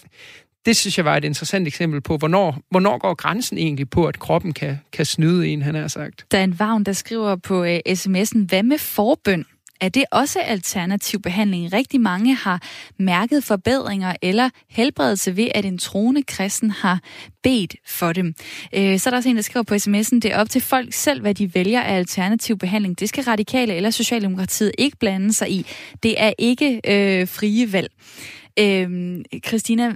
[0.66, 4.20] det synes jeg var et interessant eksempel på, hvornår, hvornår går grænsen egentlig på, at
[4.20, 6.26] kroppen kan, kan snyde en, han har sagt.
[6.32, 9.46] Der er en vagn, der skriver på uh, sms'en, hvad med forbøn?
[9.82, 11.74] Er det også alternativ behandling?
[11.74, 12.62] Rigtig mange har
[13.00, 17.00] mærket forbedringer eller helbredelse ved, at en troende kristen har
[17.44, 18.34] bedt for dem.
[18.74, 20.94] Øh, så er der også en, der skriver på sms'en, det er op til folk
[20.94, 23.00] selv, hvad de vælger af alternativ behandling.
[23.00, 25.66] Det skal radikale eller Socialdemokratiet ikke blande sig i.
[26.04, 27.92] Det er ikke øh, frie valg.
[28.60, 29.96] Øhm, øh, Christina,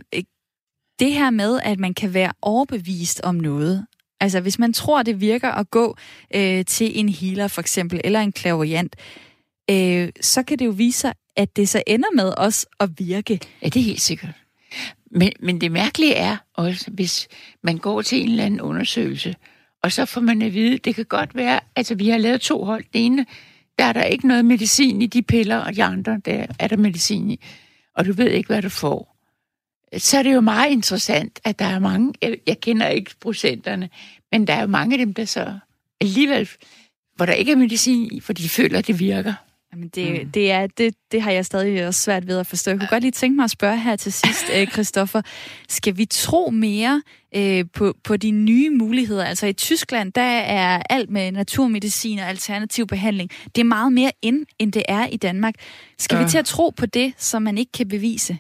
[1.00, 3.86] det her med, at man kan være overbevist om noget,
[4.20, 5.98] altså hvis man tror, det virker at gå
[6.36, 8.96] øh, til en healer for eksempel, eller en clairvoyant,
[9.72, 13.40] øh, så kan det jo vise sig, at det så ender med os at virke.
[13.62, 14.34] Ja, det er helt sikkert.
[15.12, 17.28] Men, men det mærkelige er også, hvis
[17.62, 19.36] man går til en eller anden undersøgelse,
[19.84, 22.64] og så får man at vide, det kan godt være, altså vi har lavet to
[22.64, 22.84] hold.
[22.94, 23.26] Det ene,
[23.80, 26.78] der er der ikke noget medicin i de piller, og de andre, der er der
[26.78, 27.40] medicin i.
[27.96, 29.16] Og du ved ikke, hvad du får.
[29.98, 33.90] Så er det jo meget interessant, at der er mange, jeg, jeg kender ikke procenterne,
[34.32, 35.60] men der er jo mange af dem, der så
[36.02, 36.50] alligevel,
[37.16, 39.34] hvor der ikke er medicin i, for de føler, at det virker.
[39.76, 40.32] Jamen det, mm.
[40.32, 42.72] det, er, det, det har jeg stadig også svært ved at forstå.
[42.72, 45.22] Jeg kunne godt lige tænke mig at spørge her til sidst, øh, Christoffer.
[45.70, 47.02] Skal vi tro mere
[47.36, 49.26] øh, på, på de nye muligheder?
[49.26, 53.30] Altså i Tyskland, der er alt med naturmedicin og alternativ behandling.
[53.56, 55.54] Det er meget mere ind, end det er i Danmark.
[56.00, 56.24] Skal ja.
[56.24, 58.38] vi til at tro på det, som man ikke kan bevise?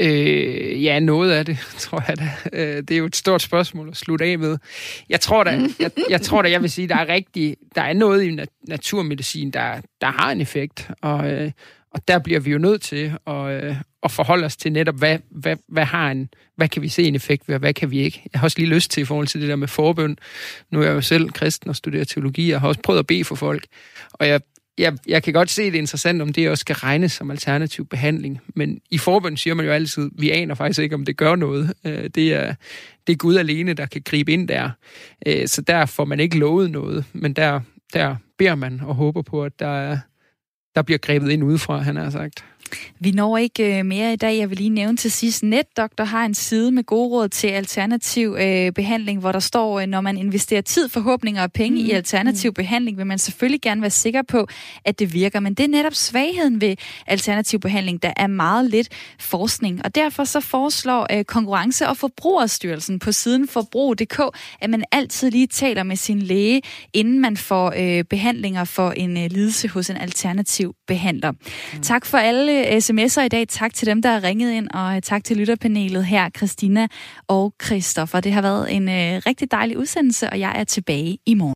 [0.00, 2.30] Øh, ja, noget af det, tror jeg da.
[2.52, 4.58] Øh, det er jo et stort spørgsmål at slutte af med.
[5.08, 7.92] Jeg tror da, jeg, jeg, tror da, jeg vil sige, der er rigtig, der er
[7.92, 8.38] noget i
[8.68, 10.90] naturmedicin, der, der har en effekt.
[11.02, 11.50] Og, øh,
[11.92, 15.18] Og der bliver vi jo nødt til at, øh, at forholde os til netop, hvad,
[15.30, 17.98] hvad, hvad, har en, hvad kan vi se en effekt ved, og hvad kan vi
[18.00, 18.22] ikke.
[18.32, 20.18] Jeg har også lige lyst til i forhold til det der med forbøn.
[20.70, 23.24] Nu er jeg jo selv kristen og studerer teologi, og har også prøvet at bede
[23.24, 23.66] for folk.
[24.12, 24.40] Og jeg,
[24.80, 27.86] jeg, jeg kan godt se, det er interessant, om det også skal regnes som alternativ
[27.86, 28.40] behandling.
[28.54, 31.72] Men i forbøn siger man jo altid, vi aner faktisk ikke, om det gør noget.
[31.84, 32.54] Øh, det er,
[33.06, 34.70] det er Gud alene, der kan gribe ind der.
[35.26, 37.60] Øh, så der får man ikke lovet noget, men der,
[37.92, 39.98] der beder man og håber på, at der,
[40.74, 42.44] der bliver grebet ind udefra, han har sagt.
[43.00, 44.38] Vi når ikke øh, mere i dag.
[44.38, 48.36] Jeg vil lige nævne til sidst, NetDoktor har en side med gode råd til alternativ
[48.40, 51.86] øh, behandling, hvor der står, øh, når man investerer tid, forhåbninger og penge mm.
[51.86, 52.54] i alternativ mm.
[52.54, 54.46] behandling, vil man selvfølgelig gerne være sikker på,
[54.84, 55.40] at det virker.
[55.40, 58.02] Men det er netop svagheden ved alternativ behandling.
[58.02, 63.48] Der er meget lidt forskning, og derfor så foreslår øh, Konkurrence- og Forbrugerstyrelsen på siden
[63.48, 64.20] forbrug.dk,
[64.60, 66.62] at man altid lige taler med sin læge,
[66.92, 71.30] inden man får øh, behandlinger for en øh, lidelse hos en alternativ behandler.
[71.30, 71.82] Mm.
[71.82, 73.48] Tak for alle øh, sms'er i dag.
[73.48, 76.88] Tak til dem, der har ringet ind, og øh, tak til lytterpanelet her, Christina
[77.28, 78.20] og Christoffer.
[78.20, 81.54] Det har været en øh, rigtig dejlig udsendelse, og jeg er tilbage i morgen.